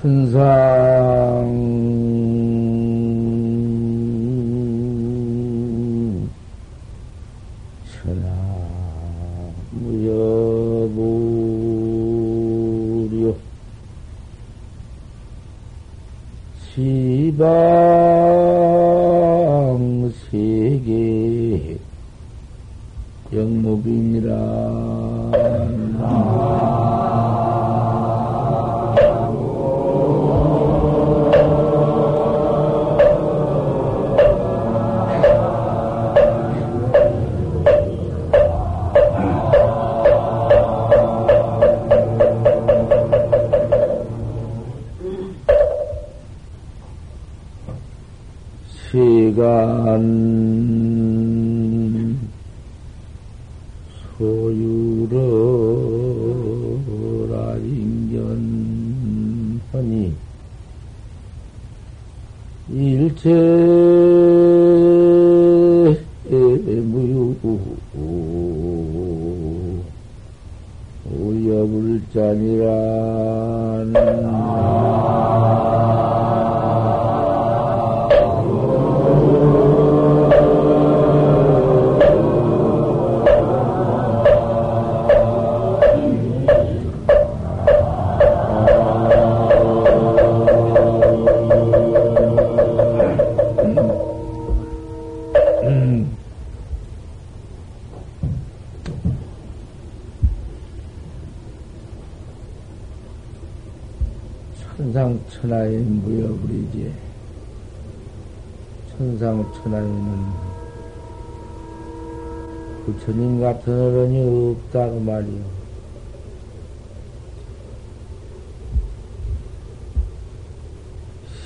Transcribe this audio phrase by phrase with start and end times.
[0.00, 1.46] 천상
[105.40, 106.92] 천하의 무여불이지.
[108.90, 110.26] 천상 천하에는
[112.86, 115.56] 부처님 같은 어른이 없다고 말이요.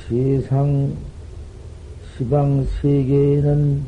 [0.09, 0.95] 세상,
[2.17, 3.83] 시방 세계에는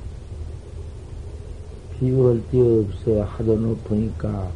[1.98, 3.22] 비교할 데 없어.
[3.22, 4.50] 하도 높으니까.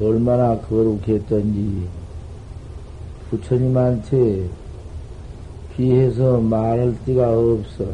[0.00, 2.05] 얼마나 거룩했던지.
[3.36, 4.48] 부처님한테
[5.76, 7.84] 비해서 말할 데가 없어.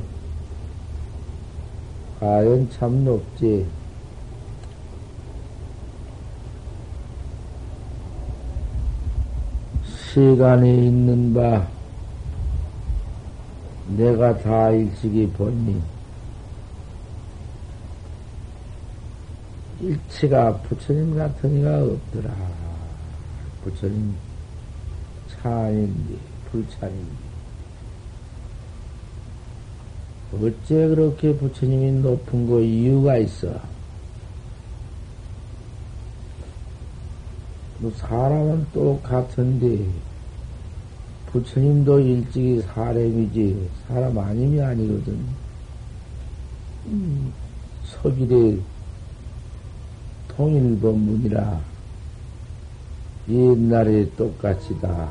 [2.20, 3.66] 과연 참 높지.
[10.12, 11.66] 시간에 있는 바,
[13.96, 15.80] 내가 다 일찍이 보니,
[19.80, 22.30] 일치가 부처님 같은 이가 없더라.
[23.64, 24.14] 부처님
[25.42, 26.16] 찬인데,
[26.50, 27.32] 불찬인데.
[30.34, 33.60] 어째 그렇게 부처님이 높은 거 이유가 있어?
[37.78, 39.84] 뭐 사람은 똑같은데,
[41.26, 45.18] 부처님도 일찍이 사람이지, 사람 아님이 아니거든.
[46.86, 47.32] 음,
[47.84, 48.58] 서길에
[50.28, 51.60] 통일본문이라,
[53.28, 55.10] 옛날에 똑같이 다,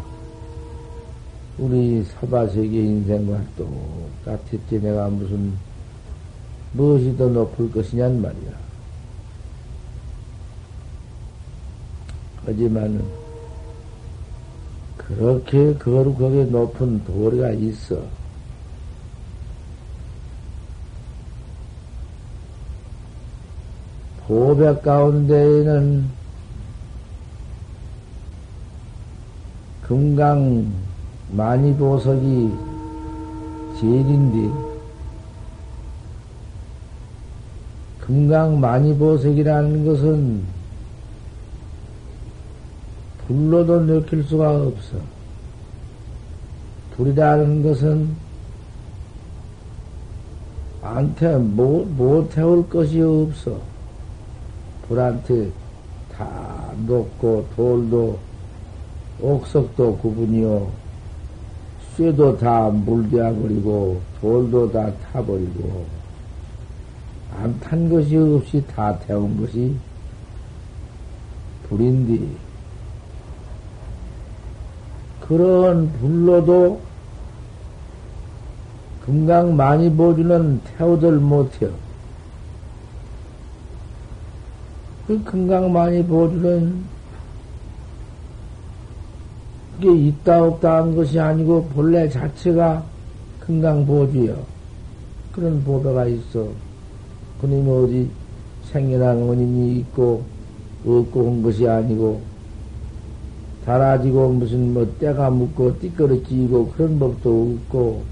[1.62, 4.82] 우리 사바세계 인생과 똑같았지.
[4.82, 5.54] 내가 무슨,
[6.74, 8.52] 무엇이 더 높을 것이냔 말이야.
[12.48, 13.06] 하지만은,
[14.98, 18.02] 그렇게 거룩하게 높은 도리가 있어.
[24.26, 26.10] 보백 가운데에는
[29.84, 30.91] 금강
[31.32, 32.52] 많이 보석이
[33.80, 34.54] 제일인데,
[38.02, 40.44] 금강 많이 보석이라는 것은
[43.26, 44.98] 불로도 느낄 수가 없어.
[46.96, 48.10] 불이라는 것은
[50.82, 53.58] 안테 못, 못 태울 것이 없어.
[54.88, 55.50] 불한테
[56.12, 58.20] 다 녹고 돌도
[59.22, 60.68] 옥석도 구분이요.
[61.96, 65.86] 쇠도 다 물대어 버리고 돌도 다 타버리고
[67.38, 69.76] 안 탄 것이 없이 다 태운 것이
[71.68, 72.28] 불인데
[75.22, 76.82] 그런 불로도
[79.06, 81.72] 금강 많이 보주는 태우들 못해요.
[85.08, 86.84] 그 금강 많이 보주는
[89.82, 92.84] 그게 있다 없다 한 것이 아니고 본래 자체가
[93.40, 94.38] 금강 보주요.
[95.32, 96.48] 그런 보배가 있어.
[97.42, 98.10] 그님이 어디
[98.66, 100.24] 생겨난 원인이 있고
[100.86, 102.22] 없고 온 것이 아니고
[103.66, 108.04] 달아지고 무슨 뭐 때가 묻고 띠꺼러지고 그런 법도 없고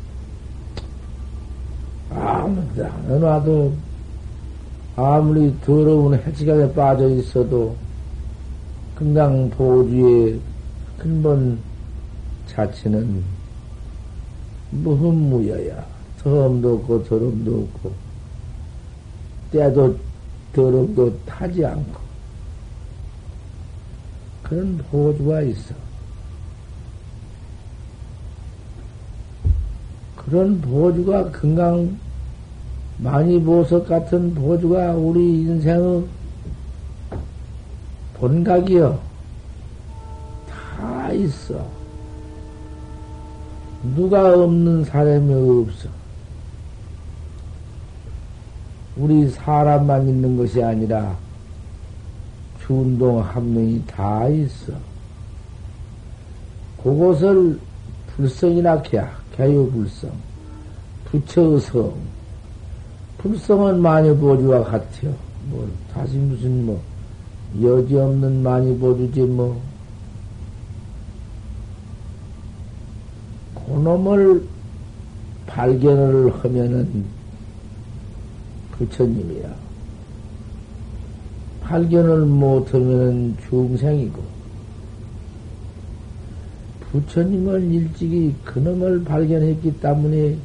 [2.10, 3.74] 아무 데나 놔도
[4.95, 7.75] 아무리 더러운 해치각에 빠져 있어도
[8.95, 10.39] 금강 보주의
[11.00, 11.60] 근본
[12.48, 13.24] 자체는
[14.72, 15.86] 무흠무여야
[16.22, 17.94] 더움도 없고 더럼도 없고
[19.51, 19.98] 때도
[20.54, 22.10] 더럼도 타지 않고
[24.44, 25.75] 그런 보주가 있어.
[30.16, 31.98] 그런 보주가 건강
[32.98, 36.06] 많이 보석 같은 보주가 우리 인생의
[38.16, 39.09] 본각이요.
[40.80, 41.66] 다 있어.
[43.96, 45.90] 누가 없는 사람이 없어.
[48.96, 51.16] 우리 사람만 있는 것이 아니라
[52.66, 54.74] 준동 한명이 다 있어.
[56.84, 57.60] 그것을
[58.08, 60.12] 불성이나 개야, 개요불성,
[61.06, 61.94] 부처성.
[63.18, 65.14] 불성은 많이 보주와 같아요.
[65.50, 66.82] 뭐, 다시 무슨 뭐,
[67.62, 69.60] 여지 없는 많이 보주지 뭐.
[73.69, 74.44] 그놈을
[75.45, 77.06] 발견을 하면은
[78.71, 79.56] 부처님이야.
[81.62, 84.24] 발견을 못하면 중생이고,
[86.92, 90.36] 부처님은 일찍이 그놈을 발견했기 때문에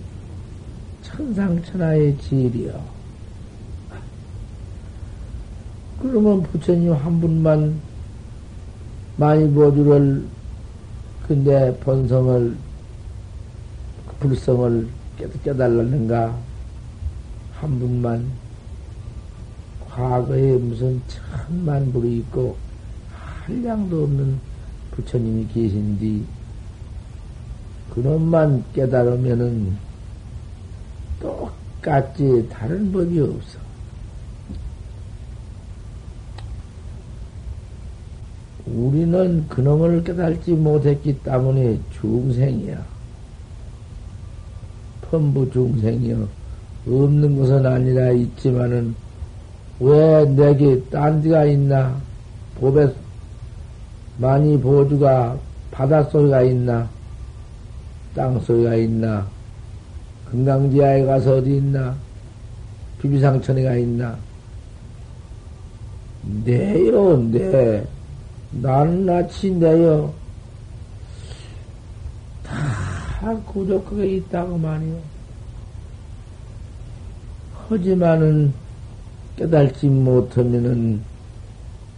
[1.02, 2.78] 천상천하의 지일이요.
[6.02, 7.74] 그러면 부처님 한 분만
[9.16, 10.24] 많이 보주를
[11.26, 12.54] 근데 본성을
[14.24, 14.88] 불성을
[15.44, 16.34] 깨달았는가
[17.52, 18.26] 한 분만
[19.86, 22.56] 과거에 무슨 천만 불이 있고
[23.12, 24.40] 한량도 없는
[24.92, 26.24] 부처님이 계신디
[27.94, 29.76] 그놈만 깨달으면은
[31.20, 33.58] 똑같이 다른 법이 없어.
[38.66, 42.93] 우리는 그놈을 깨달지 못했기 때문에 중생이야.
[45.14, 46.26] 펌부 중생이여.
[46.88, 48.94] 없는 것은 아니라 있지만은
[49.78, 51.96] 왜 내게 딴 데가 있나?
[52.60, 52.92] 법에
[54.18, 55.38] 많이 보주가
[55.70, 56.88] 바닷소리가 있나?
[58.14, 59.26] 땅소리가 있나?
[60.30, 61.94] 금강지하에 가서 어디 있나?
[63.00, 64.16] 비비상천에가 있나?
[66.44, 67.84] 내요, 내.
[68.50, 70.12] 나는 나치 내요.
[73.24, 75.00] 다 구족하게 있다고 말이요.
[77.68, 78.52] 하지만은
[79.34, 81.00] 깨달지 못하면은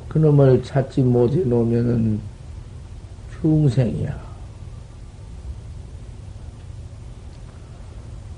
[0.08, 2.20] 그놈을 찾지 못해 놓으면은
[3.32, 4.24] 중생이야.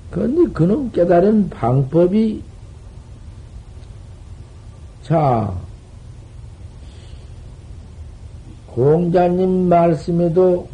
[0.09, 2.41] 그런데 그놈 깨달은 방법이
[5.03, 5.53] 자
[8.65, 10.67] 공자님 말씀에도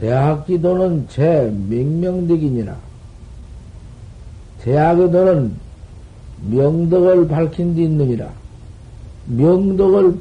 [0.00, 2.76] 대학 기도는 제 명명덕이니라.
[4.62, 5.52] 대학의 도는
[6.50, 8.30] 명덕을 밝힌 데 있느니라.
[9.26, 10.14] 명덕을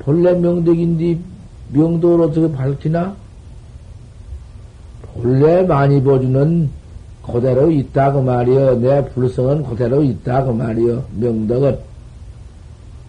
[0.00, 1.18] 본래 명덕인데
[1.72, 3.14] 명덕을 어떻게 밝히나?
[5.14, 6.68] 본래 많이 보주는
[7.22, 8.76] 그대로 있다고 말이여.
[8.76, 11.04] 내 불성은 그대로 있다고 말이여.
[11.16, 11.78] 명덕은.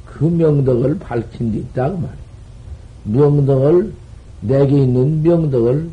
[0.06, 2.22] 그 명덕을 밝힌 데 있다고 말이여.
[3.06, 3.94] 명덕을,
[4.42, 5.90] 내게 있는 명덕을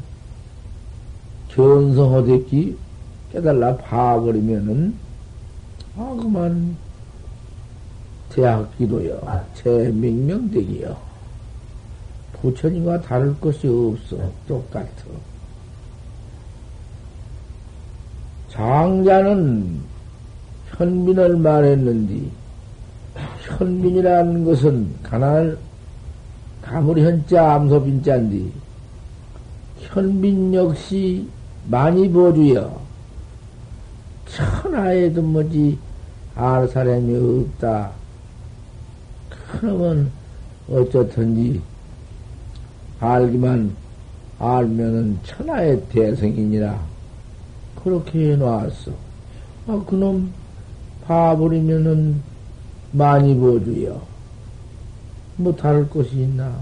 [1.58, 2.76] 견성하댔기
[3.32, 4.94] 깨달라 봐버리면은,
[5.96, 6.76] 아, 그만,
[8.30, 9.44] 대학 기도여.
[9.54, 10.96] 제 명명되기여.
[12.34, 14.16] 부처님과 다를 것이 없어.
[14.46, 14.86] 똑같아.
[18.50, 19.80] 장자는
[20.68, 22.30] 현민을 말했는데,
[23.40, 25.58] 현민이라는 것은 가난을,
[26.62, 28.48] 가물이 현자, 암소빈자인데,
[29.80, 31.26] 현민 역시
[31.68, 32.80] 많이 보주여.
[34.26, 35.78] 천하에도 뭐지,
[36.34, 37.90] 알 사람이 없다.
[39.28, 40.10] 그러면
[40.70, 41.60] 어쩌든지
[43.00, 43.75] 알기만
[44.38, 46.78] 알면은 천하의 대성이니라.
[47.82, 48.92] 그렇게 해놨어.
[49.66, 50.32] 아, 그놈
[51.04, 52.22] 봐버리면은
[52.92, 54.00] 많이 보주여.
[55.37, 56.60] 뭐 다를 것이 있나?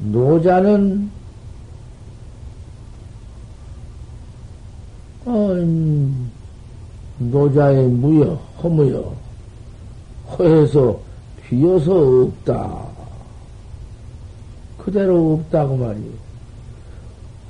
[0.00, 1.10] 노자는
[5.26, 5.56] 어,
[7.18, 9.14] 노자의 무여, 허무여.
[10.30, 11.00] 허해서
[11.42, 12.84] 비어서 없다.
[14.78, 16.10] 그대로 없다고 말이요.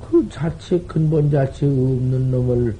[0.09, 2.77] 그 자체, 근본 자체 없는 놈을,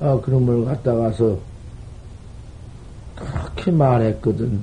[0.00, 1.38] 아, 그놈을 갖다가서
[3.16, 4.62] 그렇게 말했거든.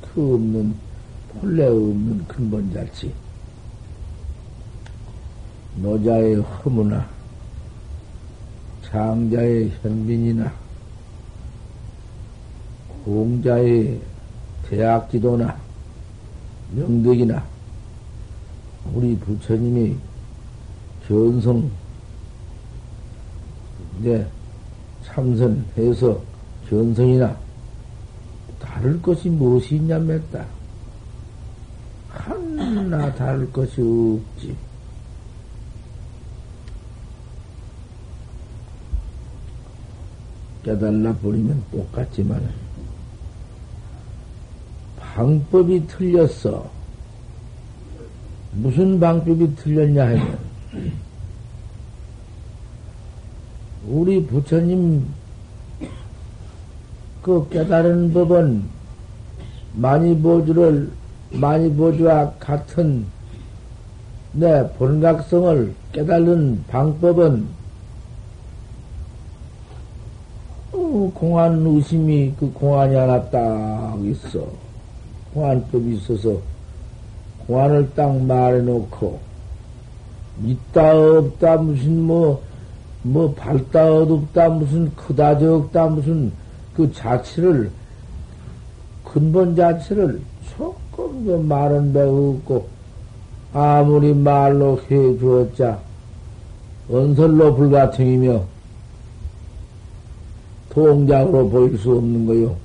[0.00, 0.74] 그 없는,
[1.28, 3.12] 본래 없는 근본 자체.
[5.76, 7.06] 노자의 허무나,
[8.94, 10.52] 장자의 현빈이나,
[13.04, 14.00] 공자의
[14.68, 15.56] 대학 지도나,
[16.70, 17.44] 명덕이나,
[18.92, 19.96] 우리 부처님이
[21.08, 21.68] 견성,
[23.98, 24.24] 네,
[25.02, 26.22] 참선해서
[26.70, 27.36] 견성이나
[28.60, 30.46] 다를 것이 무엇이 있냐면다.
[32.10, 34.73] 하나 다를 것이 없지.
[40.64, 42.48] 깨달라 버리면 똑같지만
[44.98, 46.68] 방법이 틀렸어.
[48.52, 50.38] 무슨 방법이 틀렸냐 하면
[53.86, 55.06] 우리 부처님
[57.22, 58.62] 그 깨달은 법은
[59.74, 60.90] 많이 보주를
[61.32, 63.06] 많이 보주와 같은
[64.32, 67.46] 내 본각성을 깨달은 방법은
[70.94, 74.46] 어, 공안 의심이 그 공안이 하나 딱 있어.
[75.34, 76.38] 공안법이 있어서
[77.48, 79.18] 공안을 딱 말해놓고
[80.44, 82.42] 있다 없다 무슨 뭐뭐
[83.02, 86.32] 뭐 밝다 어둡다 무슨 크다 적다 무슨
[86.76, 87.72] 그 자체를
[89.04, 90.20] 근본 자체를
[90.56, 92.68] 조금 더 말은 매우 없고
[93.52, 95.80] 아무리 말로 해 주었자
[96.88, 98.53] 언설로 불가능이며
[100.74, 102.56] 동작으로 보일 수 없는 거요.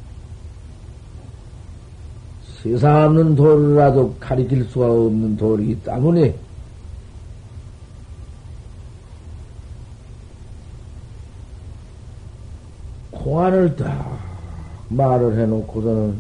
[2.62, 6.36] 세상 없는 도리라도 가리킬 수가 없는 도리이기 때문에
[13.12, 14.20] 공안을 딱
[14.90, 16.16] 말을 해놓고서는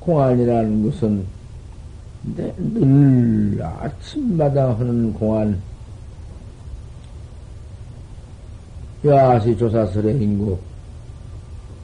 [0.00, 1.24] 공안이라는 것은
[2.34, 5.60] 늘 아침마다 하는 공안
[9.04, 10.56] 야시 조사설의 인구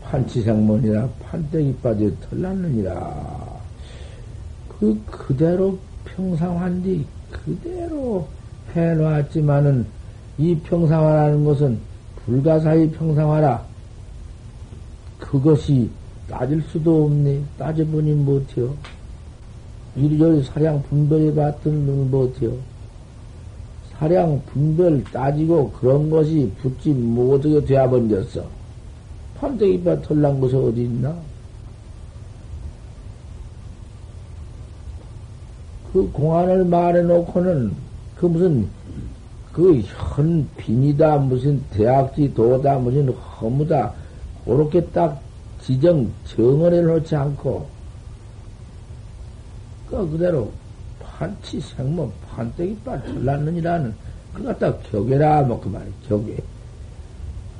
[0.02, 3.58] 판치생문이라 판때기 빠져 털났느니라.
[4.78, 8.28] 그 그대로 평상한 뒤 그대로
[8.72, 9.86] 해놓았지만은
[10.38, 11.78] 이 평상화라는 것은
[12.24, 13.64] 불가사의 평상화라.
[15.18, 15.90] 그것이
[16.28, 17.42] 따질 수도 없네.
[17.58, 18.74] 따져보니 못해요.
[19.96, 22.52] 이리저리 사량 분별해 봤던 못해요.
[23.98, 28.44] 사량 분별 따지고 그런 것이 붙지 못하게 되어버렸어.
[29.36, 31.16] 판대기밭 털난 곳이 어디 있나?
[35.92, 37.72] 그 공안을 말해놓고는
[38.16, 38.68] 그 무슨
[39.52, 43.92] 그 현 빈이다 무슨 대학지 도다 무슨 허무다
[44.44, 45.20] 그렇게 딱
[45.60, 47.66] 지정 정언해 놓지 않고
[49.90, 50.52] 그 그대로
[51.18, 53.92] 판치 생모 판때기밭 털났느니라는
[54.34, 56.36] 그 갖다 격해라 뭐 그 말이 격해.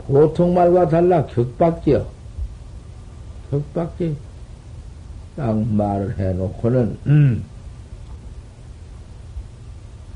[0.07, 2.07] 보통 말과 달라 격박지요.
[3.51, 4.17] 격박지
[5.37, 7.45] 딱 말을 해놓고는 음,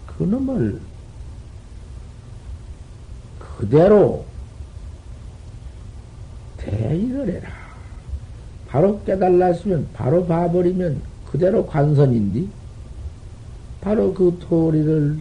[0.07, 0.81] 그놈을
[3.39, 4.25] 그대로
[6.59, 7.51] 대의를 해라.
[8.69, 12.49] 바로 깨달았으면 바로 봐버리면 그대로 관선인디
[13.83, 15.19] 바로 그 도리를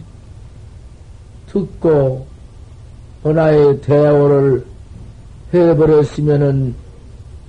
[1.48, 2.26] 듣고
[3.24, 4.64] 하나의 대오를
[5.52, 6.74] 해버렸으면은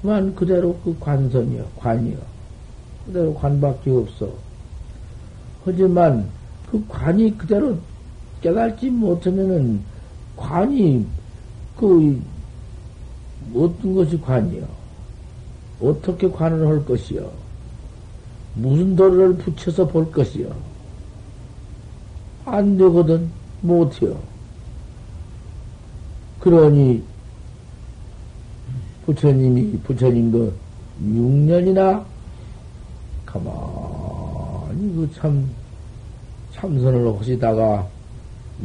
[0.01, 2.17] 그만 그대로 그 관선이요, 관이요.
[3.05, 4.27] 그대로 관밖에 없어.
[5.63, 6.27] 하지만
[6.69, 7.77] 그 관이 그대로
[8.41, 9.81] 깨달지 못하면은
[10.35, 11.05] 관이
[11.77, 12.21] 그
[13.55, 14.67] 어떤 것이 관이요?
[15.79, 17.31] 어떻게 관을 할 것이요?
[18.55, 20.72] 무슨 도를 붙여서 볼 것이요?
[22.45, 23.29] 안 되거든,
[23.61, 24.17] 못해요.
[26.39, 27.03] 그러니
[29.05, 30.51] 부처님이 부처님도
[31.01, 32.03] 6년이나
[33.25, 35.49] 가만히 그 참
[36.53, 37.87] 참선을 하시다가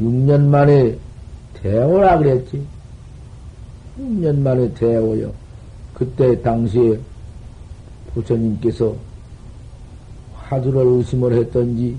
[0.00, 0.96] 6년 만에
[1.54, 2.64] 대오라 그랬지.
[3.98, 5.32] 6년 만에 대오요.
[5.94, 7.00] 그때 당시에
[8.14, 8.94] 부처님께서
[10.36, 11.96] 화두를 의심을 했던지,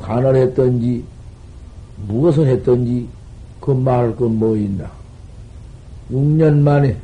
[0.00, 1.04] 관을 했던지,
[2.06, 3.08] 무엇을 했던지,
[3.60, 4.90] 그 말할 건뭐 있나?
[6.10, 6.96] 6년 만에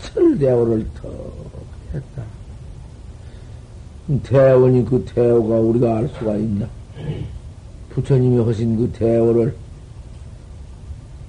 [0.00, 1.46] 설대오를 턱
[1.94, 2.22] 했다.
[4.22, 6.68] 대원이 그 대오가 우리가 알 수가 있나?
[7.90, 9.54] 부처님이 하신 그 대오를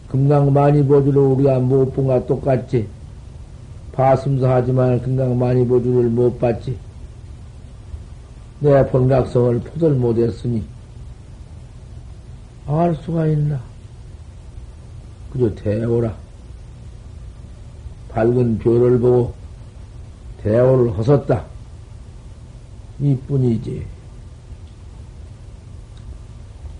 [0.09, 2.87] 금강만이 보주로 우리가 못 본가 똑같지.
[3.91, 6.77] 봤음서 하지만 금강만이 보주를 못 봤지.
[8.59, 10.63] 내 본각성을 포들 못했으니
[12.65, 13.61] 알 수가 있나?
[15.31, 16.13] 그저 대오라.
[18.09, 19.33] 밝은 별을 보고
[20.41, 21.45] 대오를 허섰다.
[22.99, 23.85] 이뿐이지.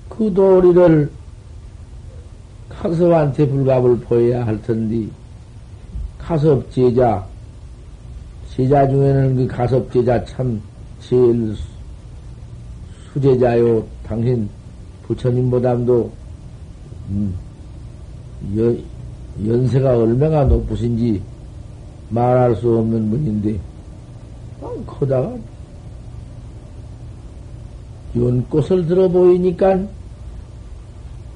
[0.10, 1.12] 그 도리를
[2.69, 5.10] 카섭한테 불갑을 보여야 할 텐데,
[6.17, 7.25] 카섭 제자,
[8.50, 10.62] 제자 중에는 그 가섭 제자 참
[11.00, 11.56] 제일
[13.13, 13.86] 수제자요.
[14.04, 14.50] 당신
[15.04, 16.12] 부처님보담도,
[17.10, 17.36] 음,
[18.58, 18.84] 연,
[19.46, 21.22] 연세가 얼마나 높으신지
[22.10, 23.60] 말할 수 없는 분인데,
[24.62, 25.36] 아, 커다가
[28.16, 29.80] 연꽃을 들어 보이니까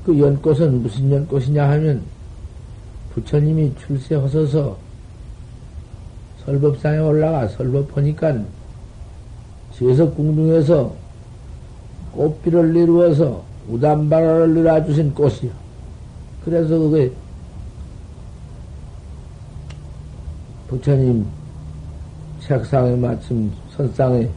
[0.06, 2.02] 그 연꽃은 무슨 연꽃이냐 하면
[3.14, 4.78] 부처님이 출세하셔서
[6.46, 8.44] 설법상에 올라가 설법하니까
[9.82, 10.94] 제석궁중에서
[12.14, 15.52] 꽃비를 이루어서 우담바라를 이루어주신 꽃이요.
[16.46, 17.12] 그래서 그게
[20.68, 21.26] 부처님
[22.42, 24.30] 책상에 마침 선상에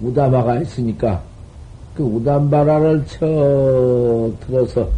[0.00, 1.22] 우담화가 있으니까
[1.96, 4.88] 그 우담바라를 쳐 들어서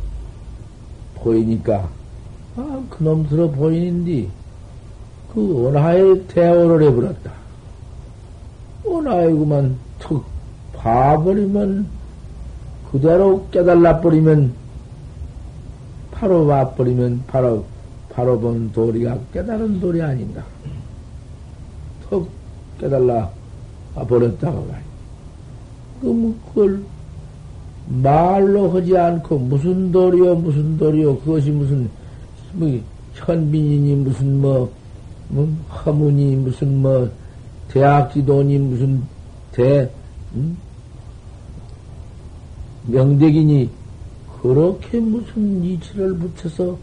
[1.17, 1.89] 보이니까
[2.57, 4.29] 아 그놈 들어 보이는디
[5.33, 7.44] 그 원하의 대오를 해버렸다.
[8.85, 10.25] 원하이구만 툭
[10.75, 11.87] 봐버리면
[12.91, 14.53] 그대로 깨달라 버리면
[16.13, 17.65] 바로 봐버리면 바로
[18.15, 20.43] 바로 본 도리가 깨달은 도리 아닌가.
[22.09, 22.29] 턱
[22.79, 23.29] 깨달라
[23.95, 24.85] 버렸다고 말이야.
[26.01, 26.85] 그, 그걸
[27.89, 31.91] 말로 하지 않고 무슨 도리요, 무슨 도리요, 그것이 무슨,
[32.53, 32.81] 뭐,
[33.15, 34.71] 현빈이니 무슨 뭐,
[35.29, 35.49] 뭐,
[35.85, 37.11] 허문이 무슨 뭐,
[37.75, 39.03] 대학 지도니 무슨
[39.51, 39.91] 대,
[40.33, 40.57] 음?
[42.87, 43.69] 명백이니,
[44.41, 46.79] 그렇게 무슨 이치를 붙여서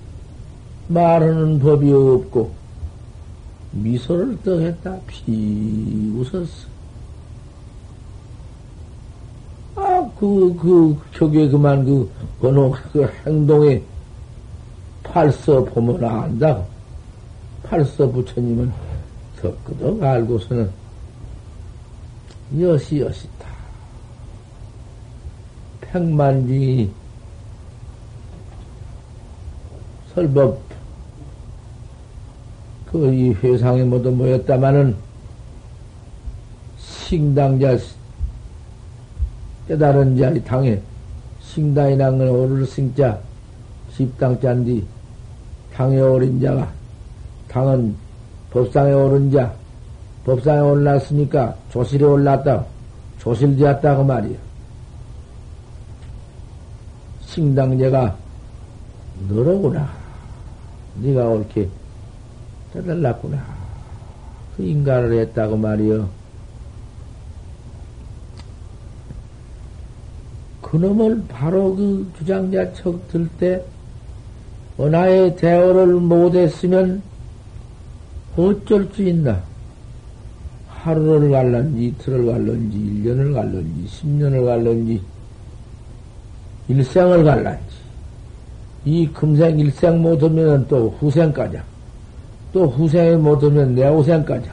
[0.90, 2.52] 말하는 법이 없고,
[3.72, 6.70] 미소를 떡했다, 피 웃었어.
[10.20, 13.82] 그, 그, 저게 그만 그, 번호, 그 행동에
[15.04, 16.62] 팔서 보면 안다.
[17.64, 18.72] 팔서 부처님은
[19.42, 20.81] 덕끄덕 알고서는
[22.60, 23.48] 여시 여시다.
[25.82, 26.90] 백만중이
[30.14, 30.60] 설법
[32.92, 34.96] 그 이 회상에 모두 모였다마는
[36.78, 37.78] 식당자
[39.68, 40.82] 깨달은 자리 당에
[41.42, 43.18] 싱당이란 건 오를 승자
[43.94, 44.82] 십당자인데
[45.74, 46.70] 당에 오른 자가
[47.48, 47.96] 당은
[48.52, 49.54] 법상에 오른 자
[50.26, 52.66] 법상에 올랐으니까 조실에 올랐다
[53.20, 54.38] 조실되었다 그 말이야.
[57.26, 58.16] 싱당제가
[59.30, 59.90] 너로구나.
[60.96, 61.70] 네가 옳게
[62.74, 63.44] 깨달았구나.
[64.58, 66.10] 그 인가를 했다고 말이여.
[70.62, 73.64] 그놈을 바로 그 주장자 척 들 때,
[74.78, 77.02] 원하의 대어를 못했으면
[78.38, 79.51] 어쩔 수 있나?
[80.82, 85.02] 하루를 갈런지, 이틀을 갈런지, 일년을 갈런지, 십년을 갈런지,
[86.68, 87.76] 일생을 갈란지,
[88.86, 91.60] 이 금생 일생 못하면 또 후생까지,
[92.52, 94.50] 또 후생에 못하면 내후생까지.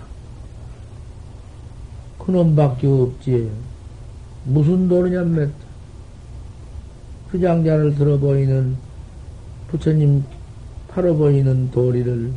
[2.19, 3.51] 그놈밖에 없지.
[4.45, 5.51] 무슨 도리냐, 몇.
[7.31, 8.77] 그 장자를 들어보이는
[9.69, 10.25] 부처님
[10.88, 12.33] 바로 보이는 도리를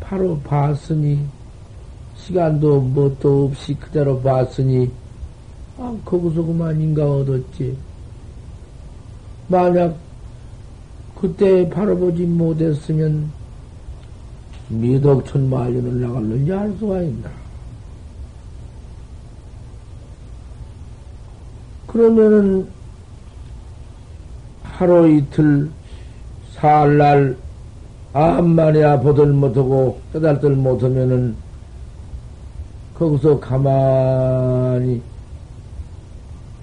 [0.00, 1.24] 바로 봤으니
[2.18, 4.90] 시간도 뭣도 없이 그대로 봤으니
[5.78, 7.76] 아 거기서 그만 인가 얻었지.
[9.48, 9.96] 만약
[11.14, 13.30] 그때 바로 보지 못했으면
[14.68, 17.30] 미덕천 말년을 나갈는지 알 수가 있나.
[21.86, 22.68] 그러면은
[24.62, 25.70] 하루 이틀
[26.52, 27.36] 사흘날
[28.12, 31.36] 암만이야 보들 못하고 깨달들 못하면은
[32.98, 35.02] 거기서 가만히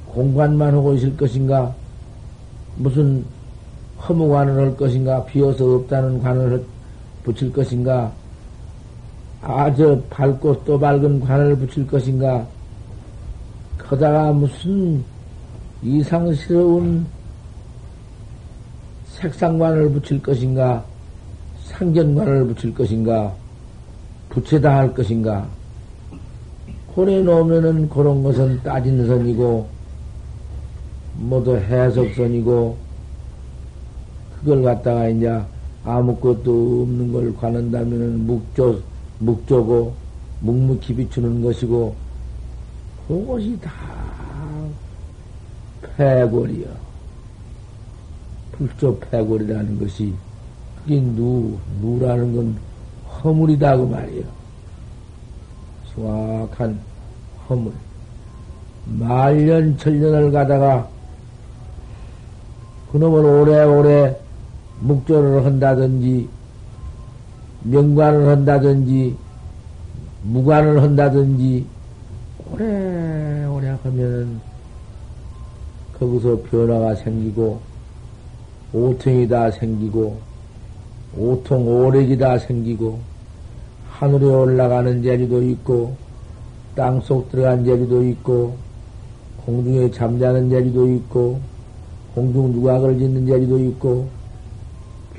[0.08, 1.74] 공간만 하고 있을 것인가
[2.76, 3.24] 무슨
[4.08, 6.66] 허무관을 할 것인가 비어서 없다는 관을
[7.24, 8.12] 붙일 것인가
[9.46, 12.48] 아, 저, 밝고 또 밝은 관을 붙일 것인가?
[13.78, 15.04] 거다가 무슨
[15.82, 17.06] 이상스러운
[19.08, 20.86] 색상관을 붙일 것인가?
[21.66, 23.34] 상견관을 붙일 것인가?
[24.30, 25.46] 붙여다 할 것인가?
[26.96, 29.68] 고래 놓으면은 그런 것은 따진 선이고,
[31.18, 32.78] 모두 해석선이고,
[34.40, 35.42] 그걸 갖다가 이제
[35.84, 38.80] 아무것도 없는 걸 관한다면은 묵조,
[39.20, 39.94] 묵조고,
[40.42, 41.96] 묵묵히 비추는 것이고,
[43.08, 43.72] 그것이 다
[45.98, 46.68] 패골이여.
[48.52, 50.14] 불조 패골이라는 것이,
[50.84, 52.58] 그게 누, 누라는 건
[53.24, 54.43] 허물이다, 그 말이여.
[55.96, 56.80] 수확한
[57.50, 57.72] 허물.
[58.86, 60.88] 말년, 천년을 가다가
[62.92, 64.18] 그놈을 오래오래
[64.82, 66.28] 묵조를 한다든지,
[67.64, 69.16] 명관을 한다든지,
[70.24, 71.66] 무관을 한다든지,
[72.52, 74.40] 오래오래 하면은
[75.98, 77.60] 거기서 변화가 생기고,
[78.74, 80.20] 오통이 다 생기고,
[81.18, 83.00] 오통 오력이 다 생기고,
[84.00, 85.96] 하늘에 올라가는 재리도 있고,
[86.76, 88.58] 땅속 들어간 재리도 있고,
[89.46, 91.40] 공중에 잠자는 재리도 있고,
[92.16, 94.10] 공중 누각을 짓는 재리도 있고,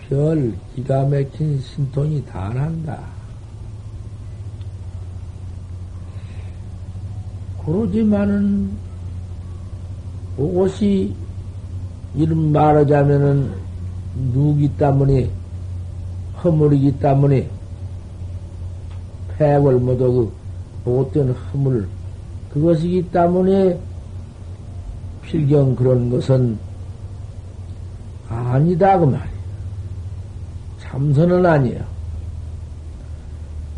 [0.08, 2.98] 별 기가 막힌 신통이 다 난다.
[7.64, 8.70] 그러지만은,
[10.36, 11.14] 그것이,
[12.16, 13.52] 이름 말하자면은,
[14.32, 15.30] 누기 때문에,
[16.42, 17.48] 허물이기 때문에,
[19.38, 20.30] 폐월 모두
[20.84, 21.88] 그 못된 허물,
[22.52, 23.78] 그것이기 때문에,
[25.22, 26.58] 필경 그런 것은
[28.28, 29.34] 아니다, 그 말이야.
[30.78, 31.84] 참선은 아니야.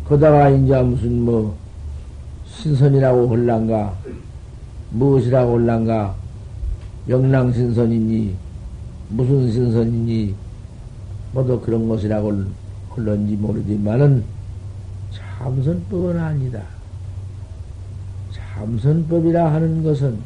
[0.05, 1.55] 거다가 이제 무슨 뭐,
[2.45, 3.93] 신선이라고 홀란가,
[4.91, 6.15] 무엇이라고 홀란가,
[7.07, 8.35] 명랑신선이니,
[9.09, 10.35] 무슨 신선이니,
[11.33, 12.43] 뭐도 그런 것이라고
[12.95, 14.36] 홀런지 모르지만은,
[15.37, 16.63] 참선법은 아니다.
[18.31, 20.19] 참선법이라 하는 것은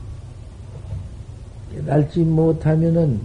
[1.74, 3.20] 깨달지 못하면은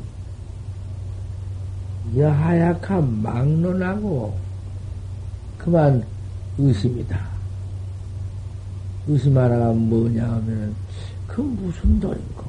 [2.17, 4.37] 여하약한 막론하고
[5.59, 6.05] 그만
[6.59, 7.19] 의심이다.
[9.09, 10.75] 의심 하나가 뭐냐 하면은
[11.29, 12.45] 그 무슨 도인고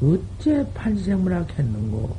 [0.00, 2.16] 어째 판지생물학 했는고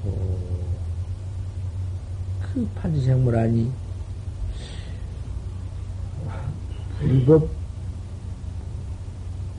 [2.41, 3.88] 그 판지생물하니
[6.99, 7.47] 불법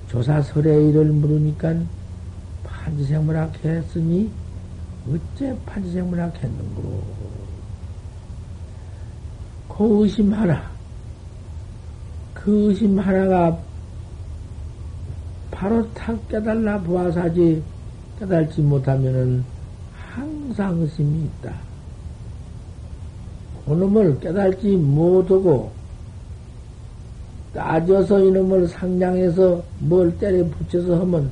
[0.09, 1.75] 조사설의 일을 물으니까
[2.65, 4.31] 판지생물학 했으니
[5.09, 7.03] 어째 판지생물학 했는고
[9.69, 10.71] 그 의심 하나
[12.35, 13.59] 그 의심 하나가
[15.51, 17.63] 바로 탁 깨달라 보아사지
[18.19, 19.45] 깨달지 못하면은
[19.95, 21.55] 항상 의심이 있다.
[23.65, 25.80] 그놈을 깨달지 못하고
[27.53, 31.31] 따져서 이놈을 상냥해서 뭘 때려 붙여서 하면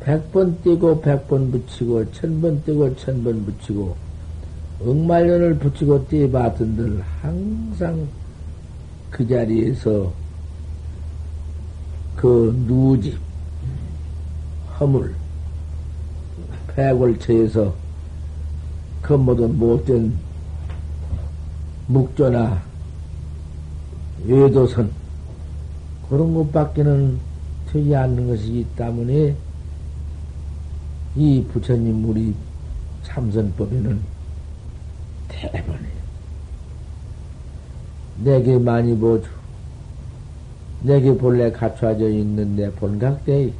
[0.00, 3.94] 백번 떼고 백 번 붙이고 천번 떼고 천 번 붙이고
[4.84, 8.08] 억말년을 붙이고 떼봤던들 항상
[9.10, 10.12] 그 자리에서
[12.16, 13.16] 그 누집
[14.80, 15.14] 허물
[16.74, 17.72] 폐골처에서
[19.02, 20.12] 그 모든 못된
[21.86, 22.62] 묵조나
[24.24, 24.90] 외도선.
[26.08, 27.18] 그런 것밖에는
[27.72, 29.34] 되지 않는 것이기 때문에
[31.16, 32.34] 이 부처님 우리
[33.02, 33.98] 참선법에는
[35.28, 35.88] 대번에
[38.22, 39.26] 내게 많이 보주
[40.82, 43.52] 내게 본래 갖춰져 있는 내 본각대에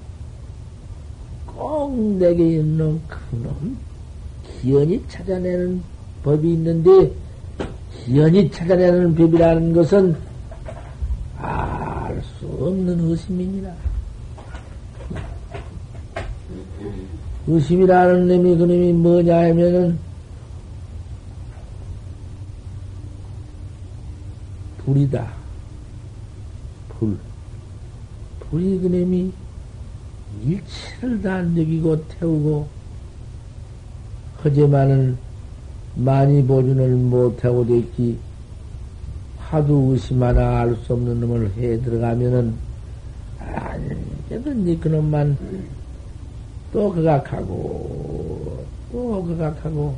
[1.47, 3.77] 꼭 내게 있는 그놈
[4.61, 5.83] 기연이 찾아내는
[6.23, 7.13] 법이 있는데
[8.05, 10.32] 기연이 찾아내는 법이라는 것은
[12.67, 13.75] 없는 의심이니라.
[17.47, 19.99] 의심이라는 놈이 그놈이 뭐냐 하면은
[24.79, 25.33] 불이다.
[26.89, 27.19] 불.
[28.41, 29.33] 불이 그놈이
[30.45, 32.69] 일체를 다 느끼고 태우고
[34.39, 35.17] 하지만은
[35.95, 38.19] 많이 보존을 못하고 됐기
[39.53, 42.59] 하도 의심 하나 알 수 없는 놈을 해 들어가면은
[43.39, 45.37] 언제든지 그놈만
[46.73, 49.95] 또 그각하고 또 그각하고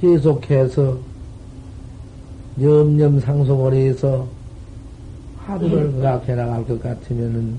[0.00, 0.98] 계속해서
[2.60, 4.26] 염염 상속을 해서
[5.34, 7.58] 하루를 그렇게 나갈 것 같으면은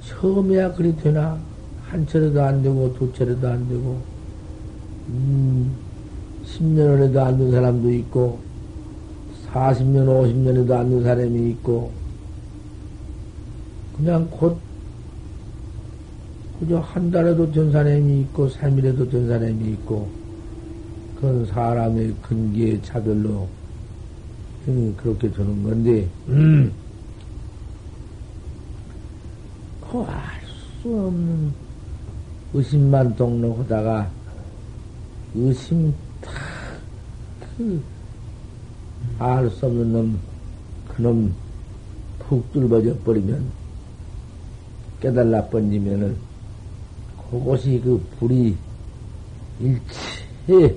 [0.00, 1.38] 처음에야 그리 되나?
[1.76, 4.10] 한 차례도 안 되고 두 차례도 안 되고
[5.08, 5.89] 음,
[6.58, 8.38] 10년을 해도 안된 사람도 있고
[9.52, 11.92] 40년, 50년에도 안된 사람이 있고
[13.96, 14.58] 그냥 곧
[16.58, 20.08] 그저 한 달에도 된 사람이 있고 3일에도 된 사람이 있고
[21.16, 23.48] 그건 사람의 근기의 차별로
[24.96, 26.72] 그렇게 되는 건데 음.
[29.90, 31.52] 그알수 없는
[32.52, 34.10] 의심만 동로하다가
[35.34, 35.92] 의심
[39.18, 40.18] 탁그알 수 없는 놈
[40.88, 41.34] 그놈
[42.18, 43.44] 푹 뚫어져 버리면
[45.00, 46.16] 깨달라 번지면은
[47.30, 48.56] 그것이 그 불이
[49.60, 50.76] 일체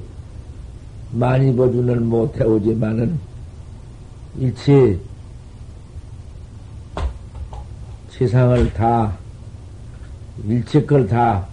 [1.12, 3.20] 많이 버주는 못해오지만은
[4.40, 5.00] 일체
[8.10, 9.18] 세상을 다
[10.48, 11.48] 일체 걸 다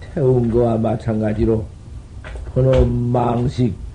[0.00, 1.64] 태운 거와 마찬가지로
[2.54, 3.85] 번호 망식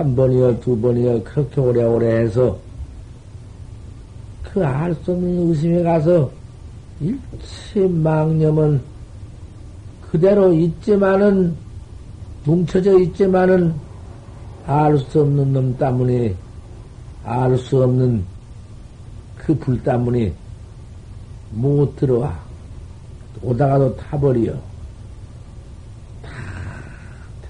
[0.00, 2.58] 한 번이여 두 번이여 그렇게 오래오래 해서
[4.42, 6.30] 그 알 수 없는 의심에 가서
[7.00, 8.80] 일체 망념은
[10.10, 11.54] 그대로 있지만은
[12.44, 13.74] 뭉쳐져 있지만은
[14.66, 16.34] 알 수 없는 놈 때문에
[17.24, 18.24] 알 수 없는
[19.36, 20.32] 그 불 때문에
[21.52, 22.38] 못 들어와.
[23.42, 24.54] 오다가도 타버려.
[26.22, 26.30] 다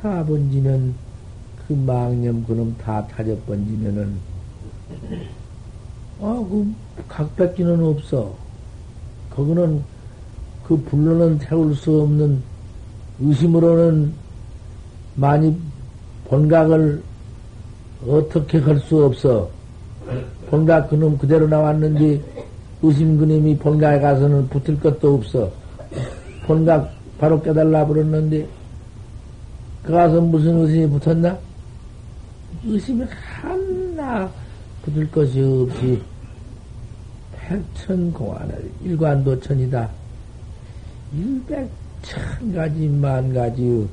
[0.02, 0.94] 타번지면
[1.70, 4.12] 그 망념 그놈 다 타져 번지면은
[6.20, 6.74] 아그
[7.06, 8.34] 각백기는 없어
[9.30, 9.80] 거기는
[10.64, 12.42] 그 불로는 태울 수 없는
[13.20, 14.12] 의심으로는
[15.14, 15.56] 많이
[16.24, 17.00] 본각을
[18.04, 19.48] 어떻게 할 수 없어.
[20.48, 22.20] 본각 그놈 그대로 나왔는데
[22.82, 25.48] 의심 그놈이 본각에 가서는 붙을 것도 없어.
[26.46, 28.48] 본각 바로 깨달라 버렸는데
[29.84, 31.38] 그 가서 무슨 의심이 붙었나?
[32.64, 34.30] 의심이 하나
[34.82, 36.02] 붙을 것이 없이
[37.32, 39.90] 백천공안을 일관도천이다.
[41.14, 43.88] 일백천 가지 만 가지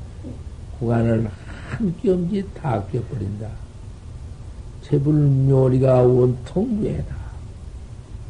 [0.80, 1.30] 구간을
[1.70, 3.50] 한 뼘지 다 껴버린다.
[4.84, 7.16] 제불 묘리가 원통무에다.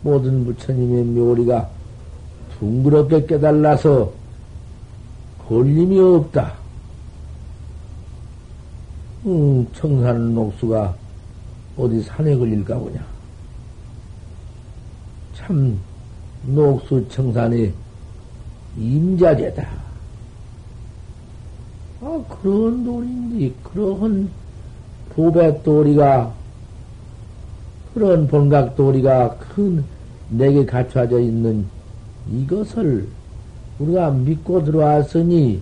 [0.02, 1.70] 모든 부처님의 묘리가
[2.58, 4.12] 둥그렇게 깨달라서
[5.48, 6.56] 걸림이 없다.
[9.28, 10.96] 음, 청산 녹수가
[11.78, 13.06] 어디 산에 걸릴까 보냐.
[15.36, 15.78] 참,
[16.46, 17.74] 녹수 청산의
[18.78, 19.68] 임자제다.
[22.00, 22.86] 아, 그런
[23.64, 24.30] 그런
[25.10, 26.34] 보배 도리가,
[27.94, 29.84] 그런 본각 도리가 큰
[30.30, 31.66] 내게 갖춰져 있는
[32.32, 33.10] 이것을
[33.80, 35.60] 우리가 믿고 들어왔으니,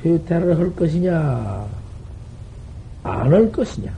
[0.00, 1.81] 퇴퇴를 할 것이냐,
[3.02, 3.92] 안할 것이냐.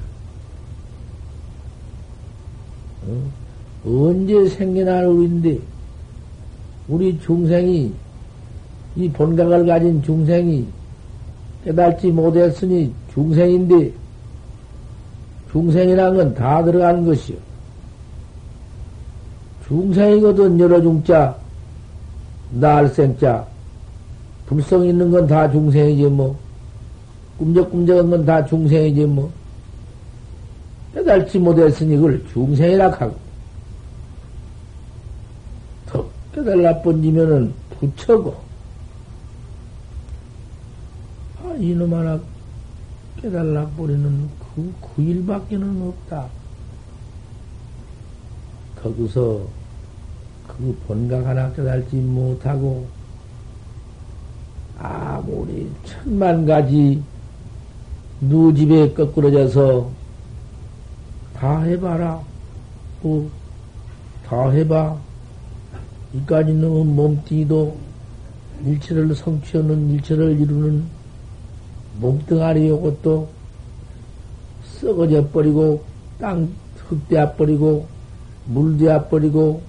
[3.07, 3.31] 어?
[3.87, 5.59] 언제 생겨날 우리인데,
[6.89, 7.93] 우리 중생이,
[8.97, 10.67] 이 본각을 가진 중생이
[11.65, 13.93] 깨달지 못했으니 중생인데,
[15.53, 17.37] 중생이란 건 다 들어가는 것이요.
[19.67, 21.37] 중생이거든, 여러 중자,
[22.53, 23.47] 날생자,
[24.47, 26.37] 불성 있는 건 다 중생이지, 뭐.
[27.39, 29.31] 꿈적꿈적한 건 다 중생이지, 뭐.
[30.95, 33.17] 깨달지 못했으니 그걸 중생이라 하고.
[35.87, 38.37] 더 깨달라 번지면은 부처고.
[41.43, 42.21] 아, 이놈 하나
[43.21, 46.29] 깨달라 버리는 그, 그 일밖에는 없다.
[48.81, 49.41] 거기서
[50.47, 52.87] 그 본각 하나 깨달지 못하고
[54.79, 57.03] 아무리 천만 가지
[58.29, 59.91] 누 집에 거꾸러져서
[61.35, 62.21] 다 해봐라.
[63.03, 63.31] 뭐,
[64.27, 64.97] 다 해봐.
[66.15, 67.77] 이까지 는 몸뚱이도
[68.65, 70.85] 일체를 성취하는 일체를 이루는
[72.01, 73.29] 몸뚱아리 요 것도
[74.65, 75.83] 썩어져 버리고
[76.19, 77.87] 땅 흙대어 버리고
[78.47, 79.63] 물대어 버리고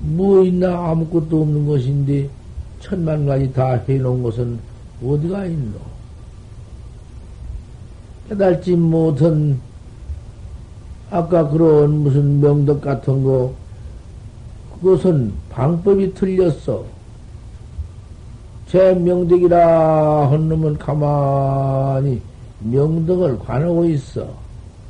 [0.00, 2.28] 뭐 있나 아무것도 없는 것인데
[2.80, 4.58] 천만 가지 다 해놓은 것은
[5.02, 5.97] 어디가 있노?
[8.28, 9.58] 깨달지 못한
[11.10, 13.54] 아까 그런 무슨 명덕 같은 거
[14.74, 16.84] 그것은 방법이 틀렸어.
[18.68, 22.20] 제 명덕이라 한 놈은 가만히
[22.60, 24.28] 명덕을 관하고 있어.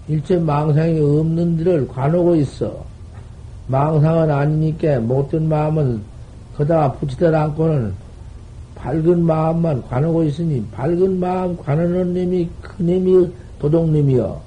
[0.08, 2.84] 일체 망상이 없는 데를 관하고 있어.
[3.68, 6.02] 망상은 아니니까 못된 마음은
[6.56, 7.94] 거다 붙이다 않고는
[8.78, 14.40] 밝은 마음만 관하고 있으니 밝은 마음 관하는 놈이 그 놈이 도둑님이여.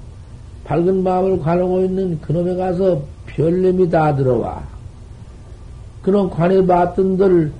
[0.64, 4.62] 밝은 마음을 관하고 있는 그놈에 가서 별님이 다 들어와.
[6.02, 7.52] 그놈 관해 봤던들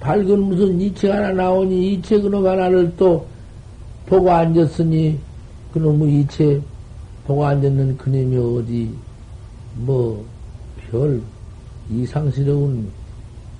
[0.00, 3.26] 밝은 무슨 이체 하나 나오니 이체 그놈 하나를 또
[4.06, 5.18] 보고 앉았으니
[5.72, 6.60] 그놈의 이체
[7.26, 8.90] 보고 앉았는 그놈이 어디
[9.76, 10.30] 뭐
[10.90, 11.22] 별
[11.88, 12.90] 이상스러운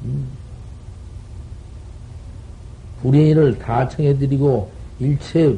[0.04, 0.28] 음,
[3.02, 5.56] 불행이를 다 청해드리고 일체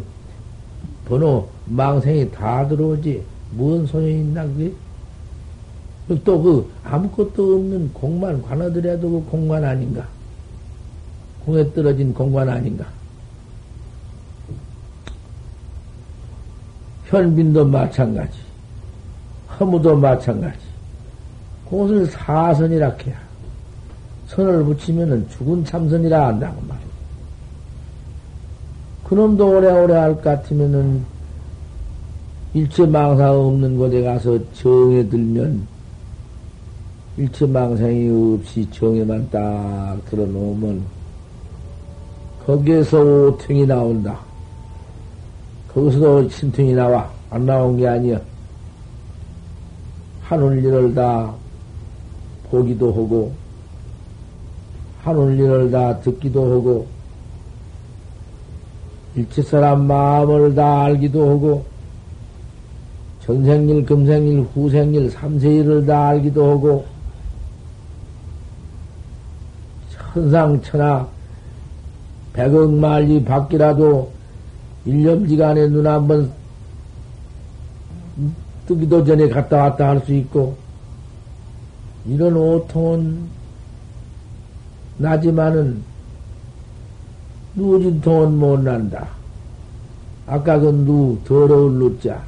[1.06, 4.72] 번호 망생이 다 들어오지 무슨 소용이 있나 그게?
[6.24, 10.06] 또 그 아무것도 없는 공만 관아들여도 그 공만 아닌가?
[11.44, 12.84] 공에 떨어진 공간 아닌가?
[17.06, 18.32] 현빈도 마찬가지.
[19.58, 20.58] 허무도 마찬가지.
[21.68, 23.20] 그것을 사선이라 해야.
[24.28, 26.81] 선을 붙이면은 죽은 참선이라 한다고 말이야
[29.12, 31.04] 그놈도 오래오래 할 것 같으면은
[32.54, 35.66] 일체 망상 없는 곳에 가서 정에 들면
[37.18, 40.82] 일체 망상이 없이 정에만 딱 들어놓으면
[42.46, 44.18] 거기에서 오통이 나온다.
[45.74, 47.10] 거기서도 신통이 나와.
[47.28, 48.18] 안 나온 게 아니야.
[50.30, 51.34] 일을 다
[52.50, 53.30] 보기도 하고,
[55.04, 56.86] 일을 다 듣기도 하고,
[59.14, 61.64] 일체 사람 마음을 다 알기도 하고,
[63.24, 66.86] 전생일, 금생일, 후생일, 삼세일을 다 알기도 하고,
[70.14, 71.06] 천상천하,
[72.32, 74.10] 백억 만리 밖이라도
[74.86, 76.32] 일념지간에 눈 한번
[78.66, 80.56] 뜨기도 전에 갔다 왔다 할 수 있고,
[82.06, 83.28] 이런 오통은
[84.96, 85.82] 나지만은
[87.54, 89.08] 누진통은 못 난다.
[90.26, 92.22] 아까 그 누, 더러울 누자,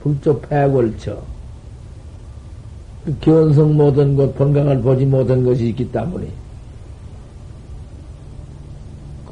[0.00, 1.22] 불조 패골쳐.
[3.04, 6.28] 그 견성 못한 것, 번강을 보지 못한 것이 있기 때문에.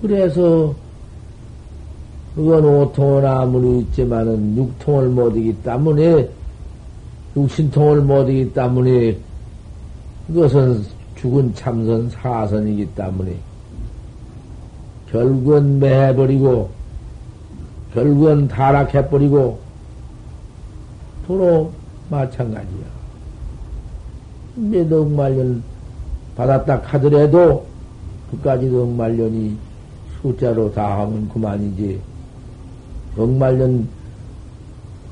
[0.00, 0.74] 그래서,
[2.34, 6.28] 그건 오통은 아무리 있지만은 육통을 못 이기 때문에,
[7.36, 9.18] 육신통을 못 이기 때문에,
[10.28, 10.84] 그것은
[11.16, 13.36] 죽은 참선 사선이기 때문에,
[15.10, 16.70] 결국은 매해버리고,
[17.94, 19.58] 결국은 타락해버리고,
[21.26, 21.72] 도로
[22.10, 22.86] 마찬가지야.
[24.56, 25.62] 몇 억말년
[26.36, 27.66] 받았다 하더라도,
[28.30, 29.56] 그까지 억말년이
[30.20, 32.00] 숫자로 다 하면 그만이지.
[33.16, 33.88] 억말년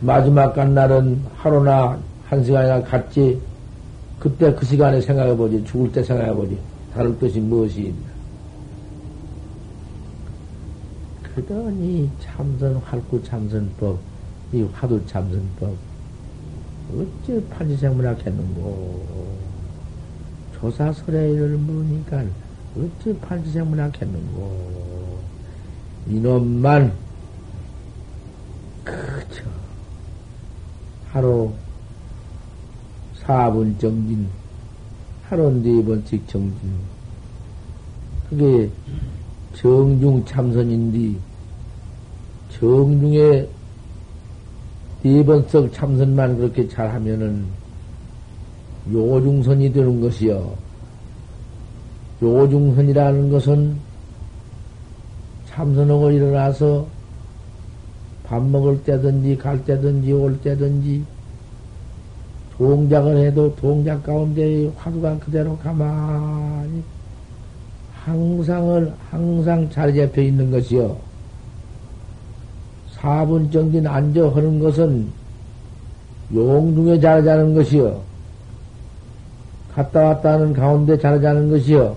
[0.00, 3.40] 마지막 간 날은 하루나 한 시간이나 갔지.
[4.18, 5.64] 그때 그 시간에 생각해보지.
[5.64, 6.58] 죽을 때 생각해보지.
[6.94, 8.05] 다를 것이 무엇이 있나.
[11.36, 13.98] 그러니 참선 활구 참선법,
[14.54, 15.76] 이 화두 참선법,
[16.94, 19.36] 어째 판지생문학했는고?
[20.54, 22.24] 조사설의를 물으니까
[22.74, 25.20] 어째 판지생문학했는고?
[26.08, 26.94] 이놈만
[28.82, 29.42] 그저
[31.10, 31.52] 하루
[33.22, 34.26] 4분 정진,
[35.28, 36.72] 하루 4번씩 정진.
[38.30, 38.70] 그게
[39.54, 41.18] 정중 참선인데,
[42.58, 43.46] 정중에
[45.02, 47.44] 네 번석 참선만 그렇게 잘하면은
[48.92, 50.54] 요중선이 되는 것이요.
[52.22, 53.76] 요중선이라는 것은
[55.48, 56.86] 참선하고 일어나서
[58.24, 61.04] 밥 먹을 때든지 갈 때든지 올 때든지
[62.56, 66.82] 동작을 해도 동작 가운데 화두가 그대로 가만히
[67.92, 71.05] 항상을 항상 자리 잡혀 있는 것이요.
[72.96, 75.08] 4분 정진 앉아 하는 것은
[76.34, 78.00] 용중에 자르자는 것이요.
[79.74, 81.96] 갔다 왔다 하는 가운데 자르자는 것이요.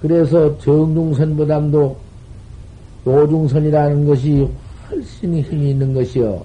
[0.00, 1.96] 그래서 정중선보담도
[3.06, 4.48] 요중선이라는 것이
[4.88, 6.42] 훨씬 힘이 있는 것이요.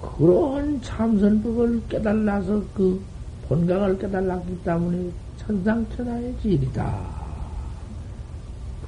[0.00, 3.00] 그런 참선법을 깨달아서 그
[3.48, 7.21] 본강을 깨달았기 때문에 천상천하의 질이다.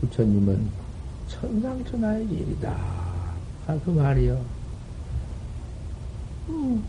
[0.08, 0.58] 부처님은
[1.28, 2.72] 천상천하의 질이다.
[3.66, 4.38] 아, 그 말이요.
[6.50, 6.82] 음.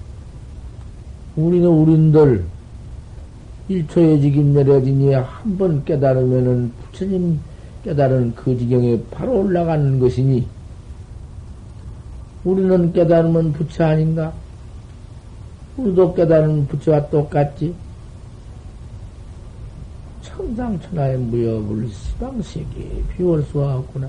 [1.35, 2.43] 우리는 우린들
[3.67, 7.39] 일초에 지긴 내려지니 한 번 깨달으면은 부처님
[7.83, 10.45] 깨달은 그 지경에 바로 올라가는 것이니
[12.43, 14.33] 우리는 깨달으면 부처 아닌가?
[15.77, 17.73] 우리도 깨달은 부처와 똑같지?
[20.45, 24.07] 천상천하의 무역을 시방세계에 비울 수가 없구나.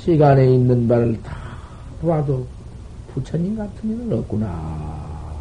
[0.00, 1.36] 시간에 있는 바를 다
[2.02, 2.44] 봐도
[3.12, 5.36] 부처님 같은 이는 없구나.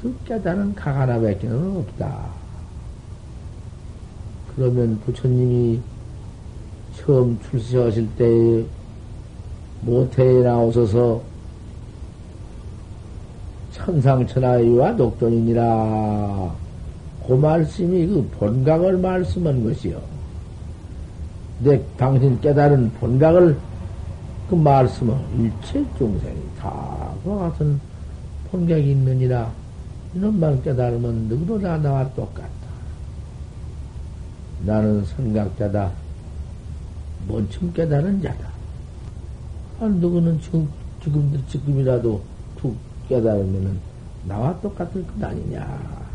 [0.00, 2.26] 그 깨달은 각 하나밖에 는 없다.
[4.54, 5.80] 그러면 부처님이
[6.94, 8.64] 처음 출세하실 때
[9.82, 11.20] 모태에 나오셔서
[13.72, 16.65] 천상천하의와 녹존이니라
[17.26, 20.00] 그 말씀이 그 본각을 말씀한 것이요.
[21.60, 23.56] 내 당신 깨달은 본각을
[24.48, 27.80] 그 말씀은 일체 중생이 다 그와 같은
[28.50, 29.50] 본각이 있느니라
[30.14, 32.50] 이놈만 깨달으면 누구도 다 나와 똑같다.
[34.64, 35.92] 나는 선각자다.
[37.26, 38.48] 뭔쯤 깨달은 자다.
[39.80, 40.68] 아, 누구는 지금,
[41.02, 42.22] 지금, 지금이라도
[42.56, 42.76] 툭
[43.08, 43.78] 깨달으면은
[44.26, 46.05] 나와 똑같을 것 아니냐.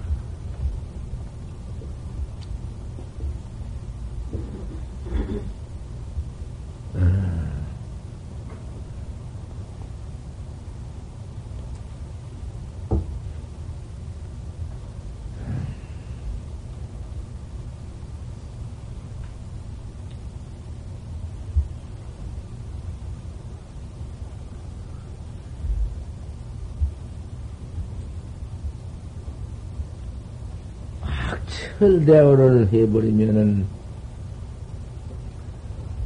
[31.52, 33.66] 철대오를 해버리면은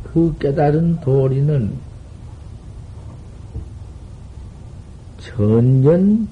[0.03, 1.73] 그 깨달은 도리는
[5.19, 6.27] 전전,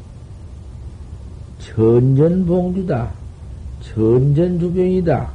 [1.60, 3.12] 전전 봉주다.
[3.82, 5.30] 전전 주병이다.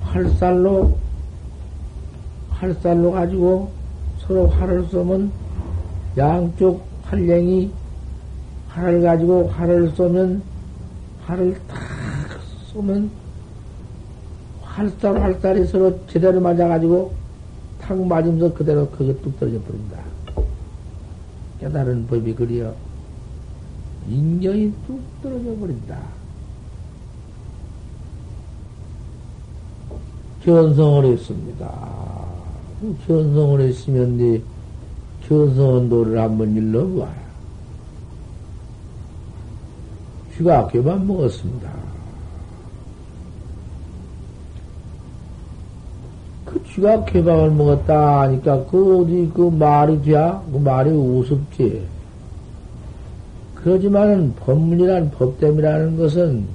[0.00, 0.96] 활살로,
[2.50, 3.70] 활살로 가지고
[4.20, 5.30] 서로 활을 쏘면
[6.16, 7.70] 양쪽 활량이
[8.68, 10.42] 활을 가지고 활을 쏘면
[11.26, 11.78] 활을 탁
[12.72, 13.10] 쏘면
[14.62, 17.12] 활살 활살이 서로 제대로 맞아가지고
[17.80, 19.98] 탁 맞으면서 그대로 그거 뚝 떨어져 버린다.
[21.60, 22.74] 깨달은 법이 그리어
[24.08, 25.98] 인경이 뚝 떨어져 버린다.
[30.44, 31.92] 견성을 했습니다.
[33.06, 34.42] 견성을 했으면 네
[35.28, 37.21] 견성원도를 한번 일러봐.
[40.42, 41.70] 쥐가 개만 먹었습니다.
[46.74, 51.86] 쥐가 개방을 먹었다 하니까 그 어디 그 말이 돼야 그 말이 우습지.
[53.54, 56.46] 그러지만은 법문이란 법됨이라는 것은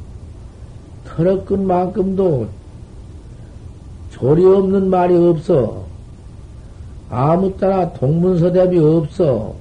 [1.05, 2.47] 털어끈 만큼도
[4.11, 5.85] 조리 없는 말이 없어.
[7.09, 9.55] 아무 따라 동문서답이 없어.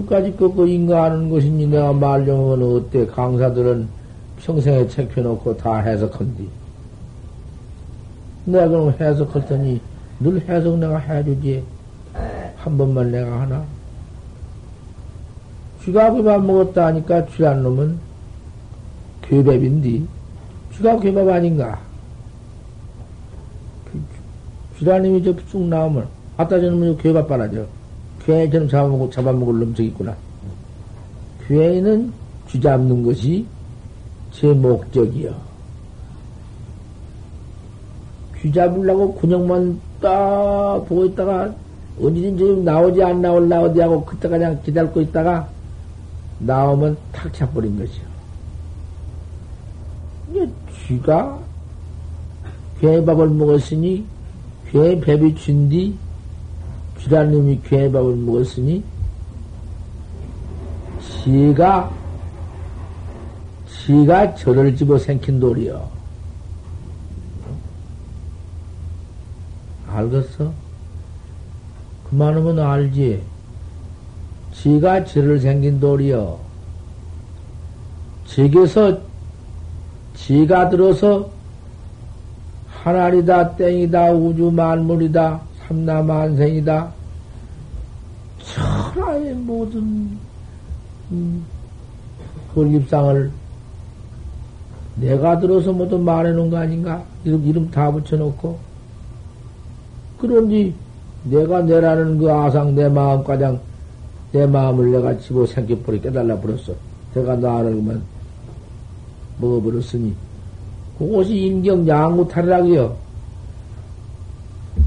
[0.00, 3.06] 끝까지 꺾고 인가하는 것이니 내가 말려면 어때?
[3.06, 3.88] 강사들은
[4.38, 6.48] 평생에 책 펴놓고 다 해석한디.
[8.46, 9.80] 내가 그럼 해석할 테니
[10.20, 11.62] 늘 해석 내가 해주지.
[12.56, 13.64] 한 번만 내가 하나.
[15.82, 17.98] 쥐가 괴밥 먹었다 하니까 쥐란 놈은
[19.22, 20.06] 괴밥인디.
[20.74, 21.80] 쥐가 괴밥 아닌가?
[24.78, 27.66] 쥐란 놈이 저쑥 나오면, 아따 저놈은 괴밥 빨아져.
[28.24, 30.16] 괴처럼 잡아먹고, 잡아먹을 놈 저기 있구나.
[31.46, 32.12] 괴는
[32.48, 33.46] 쥐 잡는 것이
[34.32, 35.34] 제 목적이요.
[38.40, 41.54] 쥐 잡으려고 근육만 딱 보고 있다가
[42.00, 45.48] 언제든지 나오지 안 나올라 어디 하고 그때 그냥 기다리고 있다가
[46.38, 48.04] 나오면 탁 차버린 것이요.
[50.30, 50.48] 이제
[50.86, 51.38] 쥐가
[52.80, 54.04] 괴밥을 먹었으니
[54.70, 55.96] 괴 배비 쥔디
[57.08, 58.82] 놈이 괴밥을 먹었으니
[61.00, 61.90] 지가
[63.66, 65.88] 지가 저를 집어 생긴 돌이요.
[69.88, 70.52] 알겠어?
[72.08, 73.22] 그만하면 알지.
[74.52, 76.38] 지가 죄를 생긴 돌이여.
[78.26, 78.98] 지에서
[80.14, 81.30] 지가 들어서
[82.68, 85.40] 하나이다, 땡이다, 우주 만물이다,
[85.70, 86.92] 삼나만생이다.
[88.42, 90.18] 천하의 모든
[91.12, 91.44] 음,
[92.54, 93.30] 홀입상을
[94.96, 97.02] 내가 들어서 모두 말해놓은 거 아닌가?
[97.24, 98.58] 이름, 이름 다 붙여놓고.
[100.18, 100.74] 그런지
[101.24, 103.58] 내가 내라는 그 아상 내 마음 가장
[104.32, 106.74] 내 마음을 내가 집어 생겨버리 깨달라 버렸어.
[107.14, 108.02] 내가 나를 그만
[109.38, 110.14] 먹어버렸으니
[110.98, 113.09] 그것이 인경 양무 탈락이요.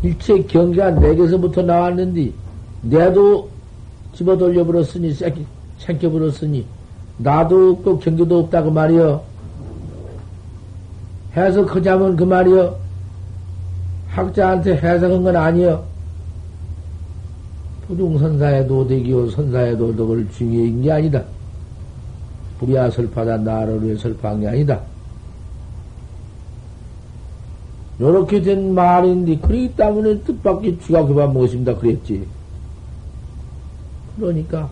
[0.02, 2.32] 일체 경계가 내게서부터 나왔는데
[2.82, 3.50] 내도
[4.14, 5.16] 집어 돌려버렸으니
[5.80, 6.66] 챙겨버렸으니
[7.18, 9.24] 나도 없고 경계도 없다고 말이여.
[11.36, 12.78] 해석하자면 그 말이여.
[14.10, 15.84] 학자한테 해석한 건 아니여.
[17.88, 21.24] 부중선사의 도덕이요 선사의 도덕을 중요한 게 아니다.
[22.60, 24.80] 불이야 설파다 나를 위해 설파한 게 아니다.
[28.00, 32.26] 요렇게 된 말인데 그러기 때문에 뜻밖의 그만 무엇입니다 그랬지.
[34.18, 34.70] 그러니까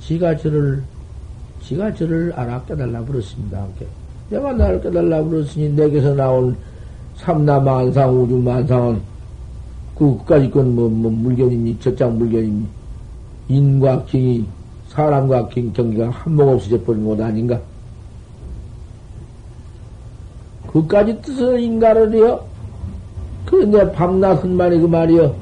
[0.00, 0.82] 지가 저를
[1.62, 3.66] 지가 저를 알아 깨달라 그랬습니다.
[4.30, 6.56] 내가 나를 깨달라 그랬으니 내게서 나온
[7.16, 9.00] 삼나만상 우주만상은
[9.96, 12.66] 그까지 건 뭐, 뭐 물견이니 저장 물견이니
[13.48, 14.46] 인과 경이
[14.88, 17.60] 사람과 경, 경기가 한몫 없어져 버린 것 아닌가?
[20.72, 22.46] 그까지 뜻을 인가를 해요?
[23.44, 25.34] 그런데 밤낮 한 말이 그 말이요.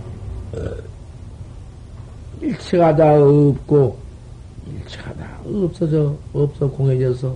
[2.40, 3.96] 일체가 다 없고,
[4.66, 7.34] 일체가 다 없어져, 없어 공해져서,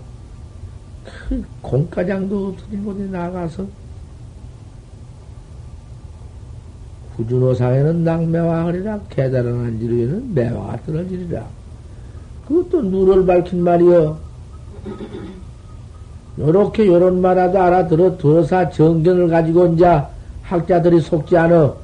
[1.05, 3.67] 그 공가장도 없어진 곳에 나가서,
[7.17, 11.47] 구준호상에는 낙매와 하리라, 깨달은 지르에는 매화가 떨어지리라.
[12.47, 14.19] 그것도 눈을 밝힌 말이여.
[16.39, 20.01] 요렇게 요런 말하도 알아들어 도사 정견을 가지고 이제
[20.43, 21.77] 학자들이 속지 않어.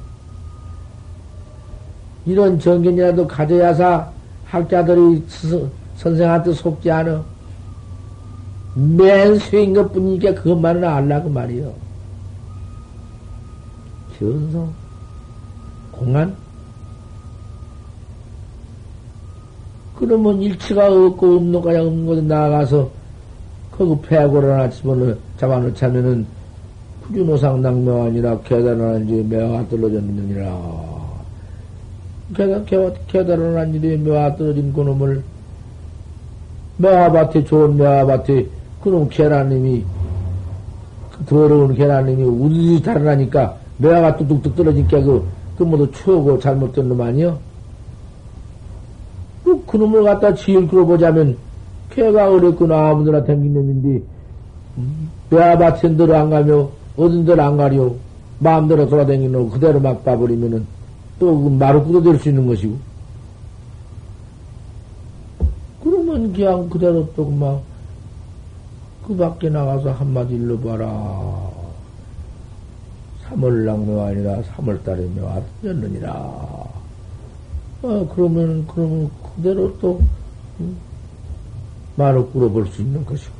[2.25, 4.11] 이런 정견이라도 가져야사
[4.45, 7.23] 학자들이 스승, 선생한테 속지 않어.
[8.73, 11.73] 맨 수인 것 뿐이니까 그것만은 알라고 말이요.
[14.17, 14.73] 견성,
[15.91, 16.35] 공안?
[19.95, 22.94] 그러면 일치가 없고 없는 거야 없는 곳에 나가서
[23.77, 26.25] 거기 폐고를 하나 집어넣, 잡아놓자면은
[27.01, 30.95] 후준호상 낭명아니라 계단하는지 매화가 떨어졌느니라.
[32.35, 32.65] 계단,
[33.07, 35.23] 계단하는지 매화가 떨어진 그놈을
[36.77, 38.47] 매화밭에 좋은 매화밭에
[38.81, 39.83] 그놈 계란님이
[41.11, 47.37] 그 더러운 계란님이 우두지 달아나니까 매화가 뚝뚝뚝 떨어지니까 그, 그 모두 추하고 잘못된 놈 아니여?
[49.43, 51.37] 그, 그놈을 갖다 지을 끌어보자면
[51.91, 54.01] 걔가 어렵구나 아무데나 댕긴 놈인데
[55.29, 57.93] 내 아바트엔 대로 안 가며 어딘 데로 안 가려
[58.39, 60.65] 마음대로 돌아다니는 놈 그대로 막 봐버리면은
[61.19, 62.75] 또 그 마루꾸도 될 수 있는 것이고
[65.83, 67.75] 그러면 그냥 그대로 또 막
[69.05, 70.87] 그 밖에 나가서 한마디 일러봐라.
[73.29, 76.11] 3월 낭매가 아니라 3월달에 매화 였느니라.
[77.83, 80.01] 어, 그러면, 그러면 그대로 또,
[81.95, 83.33] 음, 말을 꾸려볼 수 있는 것이고.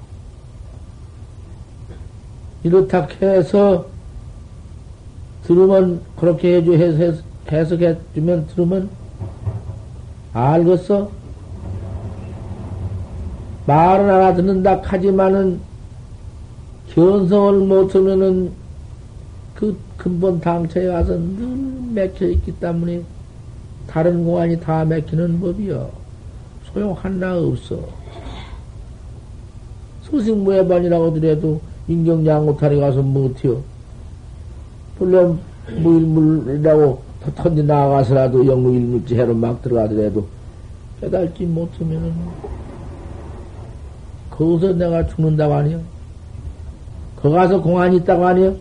[2.63, 3.85] 이렇다 해서
[5.43, 8.89] 들으면 그렇게 해줘 해서 해석해 주면 들으면
[10.33, 11.11] 알겠어?
[13.67, 15.59] 말은 알아듣는다 하지만은
[16.93, 18.51] 견성을 못하면은
[19.53, 21.47] 그 근본 당처에 가서 늘
[21.93, 23.03] 맥혀 있기 때문에
[23.87, 25.89] 다른 공안이 다 맥히는 법이요.
[26.65, 28.04] 소용 하나 없어.
[30.09, 33.61] 소식무해반이라고 하더라도 인경양고탈에 가서 못해요.
[34.99, 35.39] 물론
[35.77, 37.01] 무일물이라고
[37.35, 40.27] 턴디 나가서라도 영무일물지 해로 막 들어가더라도
[41.01, 42.13] 깨달지 못하면은
[44.29, 45.81] 거기서 내가 죽는다고 하니요?
[47.15, 48.55] 거 가서 공안이 있다고 하니요?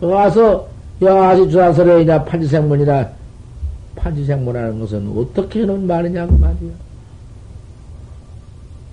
[0.00, 0.68] 거 가서
[1.02, 3.10] 여하시 주사설에이나 판지생문이나
[3.96, 6.72] 판지생문하는 것은 어떻게 하는 말이냐고 말이야.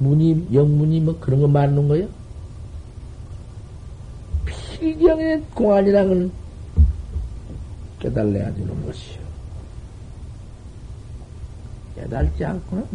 [0.02, 2.08] 문이, 영문이 뭐 그런 거 말하는 거예요?
[4.80, 6.32] 필경의 공안이랑은
[8.00, 9.22] 깨달아야 되는 것이요.
[11.96, 12.88] 깨달지 않고는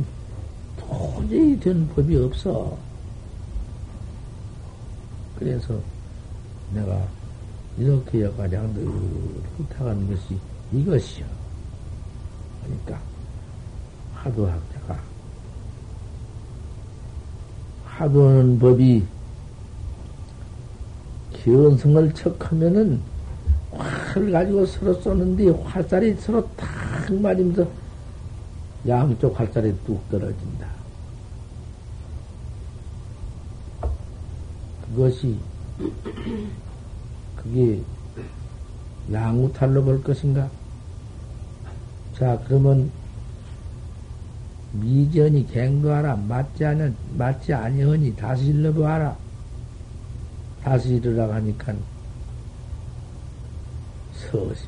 [0.77, 2.77] 도저히 된 법이 없어.
[5.39, 5.79] 그래서
[6.75, 7.07] 내가
[7.79, 8.85] 이렇게 여가장 늘
[9.57, 10.37] 부탁하는 것이
[10.73, 11.25] 이것이요.
[12.65, 13.01] 그러니까
[14.13, 14.76] 하도 학자
[17.97, 19.05] 가 하도하는 법이
[21.33, 23.01] 기원성을 척하면은
[23.73, 26.67] 활을 가지고 서로 쏘는데 활살이 서로 탁
[27.15, 27.67] 맞으면서
[28.87, 30.69] 양쪽 활살이 뚝 떨어진다.
[34.89, 35.39] 그것이
[37.37, 37.81] 그게
[39.13, 40.51] 양우탈로 볼 것인가?
[42.19, 42.91] 자, 그러면
[44.81, 46.16] 미전이 갱거하라.
[46.16, 49.16] 맞지 않은, 맞지 아니하니 다시 일러 봐라.
[50.62, 51.74] 다시 일으라 하니까
[54.14, 54.64] 서시,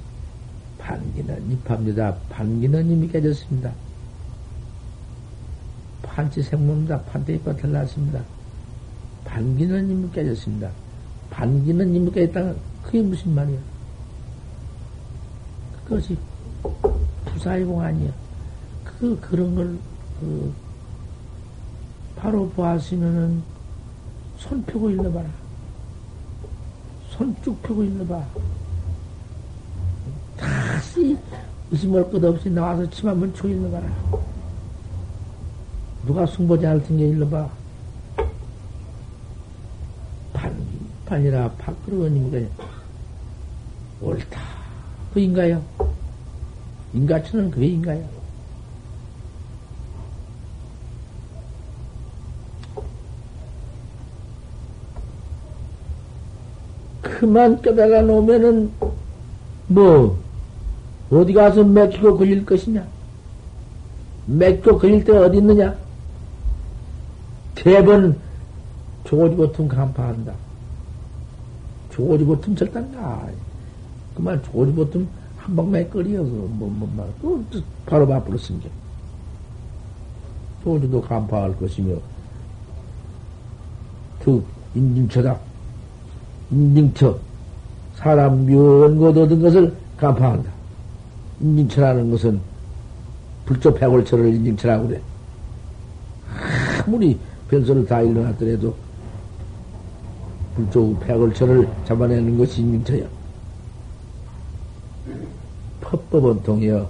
[0.78, 2.14] 반기는 입합니다.
[2.30, 3.72] 반기는 이미 깨졌습니다.
[6.02, 7.00] 판치 생문입니다.
[7.02, 8.22] 판대입과 달랐습니다.
[9.24, 10.70] 반기는 이미 깨졌습니다.
[11.30, 13.58] 반기는 이미 깨졌다는 그게 무슨 말이야?
[15.84, 16.16] 그것이
[17.26, 18.12] 부사이공 아니야.
[18.84, 19.78] 그, 그런 걸,
[20.20, 20.52] 그,
[22.16, 23.42] 바로 보았으면은,
[24.38, 25.28] 손 펴고 일러봐라.
[27.10, 28.24] 손 쭉 펴고 일러봐.
[30.36, 31.18] 다시
[31.70, 33.86] 의심할 것 없이 나와서 침 한번 쳐 일러봐라.
[36.06, 37.50] 누가 승보지 않을 텐게 일러봐.
[40.32, 40.66] 판,
[41.06, 42.48] 판이라 밥그릇님께
[44.00, 44.40] 옳다.
[45.12, 45.62] 그인가요?
[46.94, 48.08] 인가처는 그게 인가요?
[57.18, 58.70] 그만 깨달아 놓으면은,
[59.66, 60.16] 뭐,
[61.10, 62.86] 어디 가서 맥히고 걸릴 것이냐?
[64.26, 65.74] 맥고 걸릴 때가 어디 있느냐?
[67.56, 68.16] 대번
[69.02, 70.32] 조지 보통 간파한다.
[71.90, 73.26] 조지 보통 절단다.
[74.14, 75.08] 그만 조지 보통
[75.38, 78.68] 한 방에 끓여, 그, 뭐, 뭐, 뭐, 또, 바로 앞으로 숨겨.
[80.62, 81.96] 조주도 간파할 것이며,
[84.20, 84.44] 득,
[84.76, 85.47] 인증처다.
[86.50, 87.18] 인증처.
[87.94, 90.50] 사람 묘한 것 얻은 것을 간파한다.
[91.40, 92.40] 인증처라는 것은
[93.44, 95.00] 불조 백월처를 인증처라고 그래.
[96.86, 97.18] 아무리
[97.48, 98.74] 변소를 다 일어났더라도
[100.54, 103.06] 불조 백월처를 잡아내는 것이 인증처야.
[105.80, 106.88] 법법 원통이여.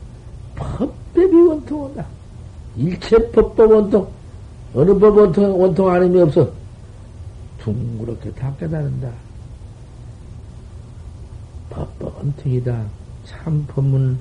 [0.56, 2.06] 법법이 원통한다.
[2.76, 4.08] 일체 법법 원통.
[4.74, 6.50] 어느 법 원통, 원통 아님이 없어.
[7.60, 9.08] 둥그렇게 다 깨달은다.
[12.28, 12.84] 법법 원통이다.
[13.24, 14.18] 참 법문,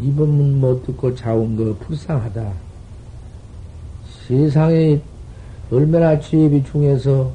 [0.00, 2.52] 이 법문 못 듣고 자온 거 불쌍하다.
[4.26, 5.00] 세상에
[5.70, 7.30] 얼마나 죄비 중에서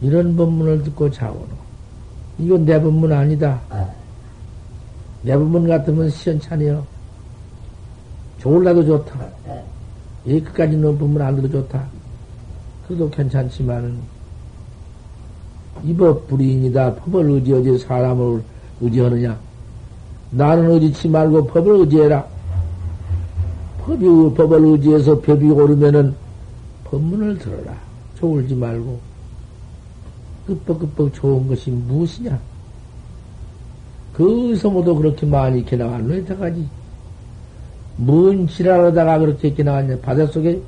[0.00, 1.46] 이런 법문을 듣고 자오노.
[2.38, 3.60] 이건 내 법문 아니다.
[5.22, 6.86] 내부문 같으면 시원찮아요.
[8.38, 9.18] 좋을라도 좋다.
[10.24, 11.84] 이 끝까지 넘으면 안 돼도 좋다.
[12.86, 13.98] 그래도 괜찮지만은,
[15.84, 16.94] 이 법 불이인이다.
[16.96, 18.42] 법을 의지하지 사람을
[18.80, 19.38] 의지하느냐.
[20.30, 22.24] 나는 의지치 말고 법을 의지해라.
[23.80, 24.04] 법이,
[24.34, 26.14] 법을 의지해서 법이 오르면은
[26.84, 27.74] 법문을 들어라.
[28.18, 29.00] 좋을지 말고.
[30.46, 32.38] 끄뻑끄뻑 좋은 것이 무엇이냐?
[34.14, 36.68] 거기서 모두 그렇게 많이 이렇게 나왔노, 여태까지.
[37.96, 39.98] 뭔 지랄하다가 그렇게 이렇게 나왔냐?
[39.98, 40.60] 바닷속에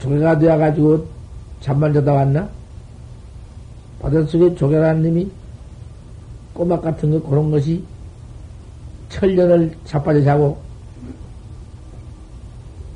[0.00, 1.06] 조개가 되어가지고
[1.60, 2.48] 잠만 자다 왔나?
[4.00, 5.30] 바닷속에 조개라는 놈이
[6.54, 7.82] 꼬막 같은 거 그런 것이
[9.08, 10.58] 천년을 자빠져 자고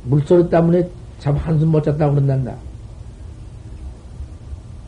[0.05, 0.89] 물소리 때문에
[1.19, 2.55] 잠 한숨 못 잤다고 그런단다.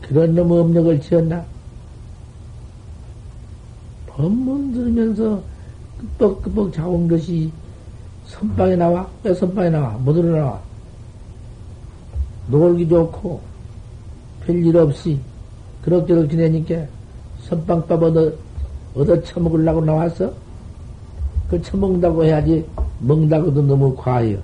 [0.02, 1.44] 그런 놈의 업력을 지었나?
[4.06, 5.42] 법문 들으면서
[5.98, 7.52] 끄뻑끄뻑 자온 것이
[8.26, 9.08] 선방에 나와?
[9.22, 9.90] 왜 선방에 나와?
[9.98, 10.60] 뭐들어 나와?
[12.48, 13.40] 놀기 좋고,
[14.44, 15.18] 별일 없이,
[15.82, 16.86] 그럭저럭 지내니까
[17.42, 18.32] 선방밥 얻어,
[18.98, 20.32] 얻어 처먹으려고 나왔어?
[21.48, 22.66] 그 처먹는다고 해야지,
[22.98, 24.40] 먹는다고도 너무 과해요.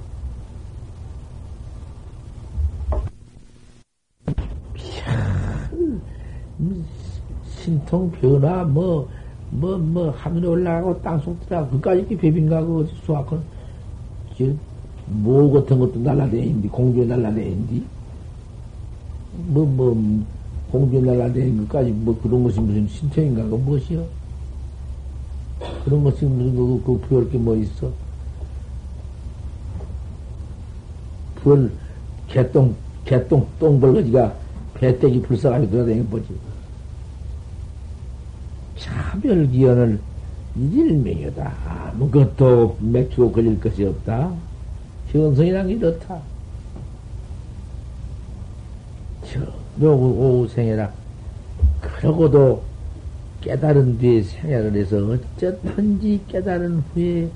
[7.58, 9.08] 신통 변화, 뭐,
[9.50, 13.40] 뭐, 뭐, 하늘에 올라가고 땅속 들어가고, 그까지 이렇게 배빈가고, 수학은,
[15.06, 17.82] 뭐 같은 것도 날라다니는데, 공주에 날라다니는데,
[19.48, 20.24] 뭐, 뭐,
[20.70, 24.23] 공주에 날라다니는 것까지, 뭐, 그런 것이 무슨 신청인가, 그 무엇이요?
[25.84, 27.90] 그런 것이 무슨, 그, 그, 부여할 게 뭐 있어?
[31.36, 31.70] 부월,
[32.28, 34.34] 개똥, 개똥, 똥벌거지가
[34.74, 36.26] 배때기 불쌍하게 돌아다니는 거지.
[38.78, 40.00] 차별기연을
[40.56, 41.52] 일일명이다.
[41.92, 44.32] 아무것도 맥히고 걸릴 것이 없다.
[45.08, 46.18] 현성이란 게 이렇다.
[49.26, 49.40] 저,
[49.76, 50.90] 노후 생애라.
[51.80, 52.62] 그러고도
[53.44, 57.30] 깨달은 뒤에 생애를 해서 어쨌든지 깨달은 후에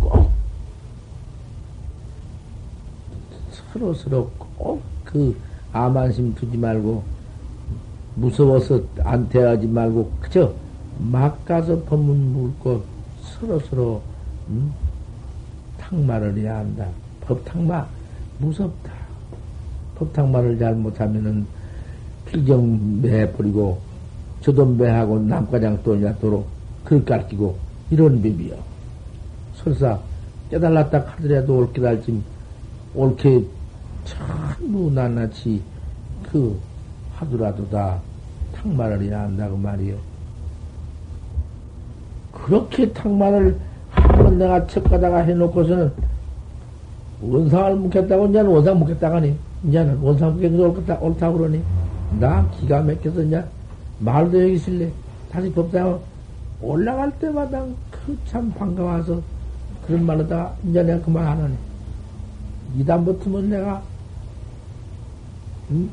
[0.00, 0.32] 꼭
[3.52, 5.36] 서로 서로 꼭그
[5.72, 7.04] 아만심 두지 말고
[8.14, 10.54] 무서워서 안 대하지 말고 그저
[10.98, 12.82] 막 가서 법문 묻고
[13.20, 14.02] 서로 서로
[14.48, 14.72] 음?
[15.78, 16.88] 탁말을 해야 한다.
[17.20, 17.86] 법탁마
[18.38, 18.90] 무섭다.
[19.96, 21.46] 법탁말을 잘못하면은
[22.24, 23.95] 필경 매버리고
[24.40, 26.44] 저돈배하고 남과장 돈이나 도로
[26.84, 27.56] 글 깎이고
[27.90, 28.54] 이런 법이요.
[29.54, 29.98] 설사
[30.50, 32.22] 깨달았다 하더라도 옳게 달지
[32.94, 33.44] 옳게
[34.04, 35.60] 전부 낱낱이
[36.30, 36.58] 그
[37.16, 38.00] 하더라도 다
[38.54, 39.96] 탁말을 해야 한다고 말이요.
[42.32, 43.56] 그렇게 탁말을
[43.90, 45.92] 한번 내가 척 가다가 해놓고서는
[47.20, 51.62] 원상을 묵혔다고 이제는 원상 묵혔다가 하니 이제는 원상 묵혔다 옳다, 옳다고 그러니
[52.20, 53.42] 나 기가 막혀서 이제
[53.98, 54.90] 말도 여기 있을래?
[55.30, 56.00] 다시 법당
[56.60, 59.20] 올라갈 때마다 그 참 반가워서
[59.86, 61.54] 그런 말로 다 이제 내가 그만 안 하네.
[62.78, 63.82] 이단 붙으면 내가
[65.70, 65.88] 응?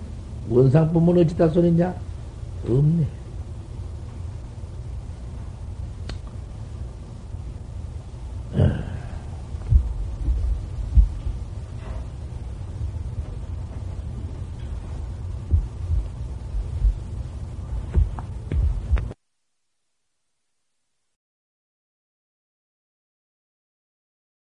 [0.49, 1.93] 원상법은 어찌다 소리냐?
[2.67, 3.05] 없네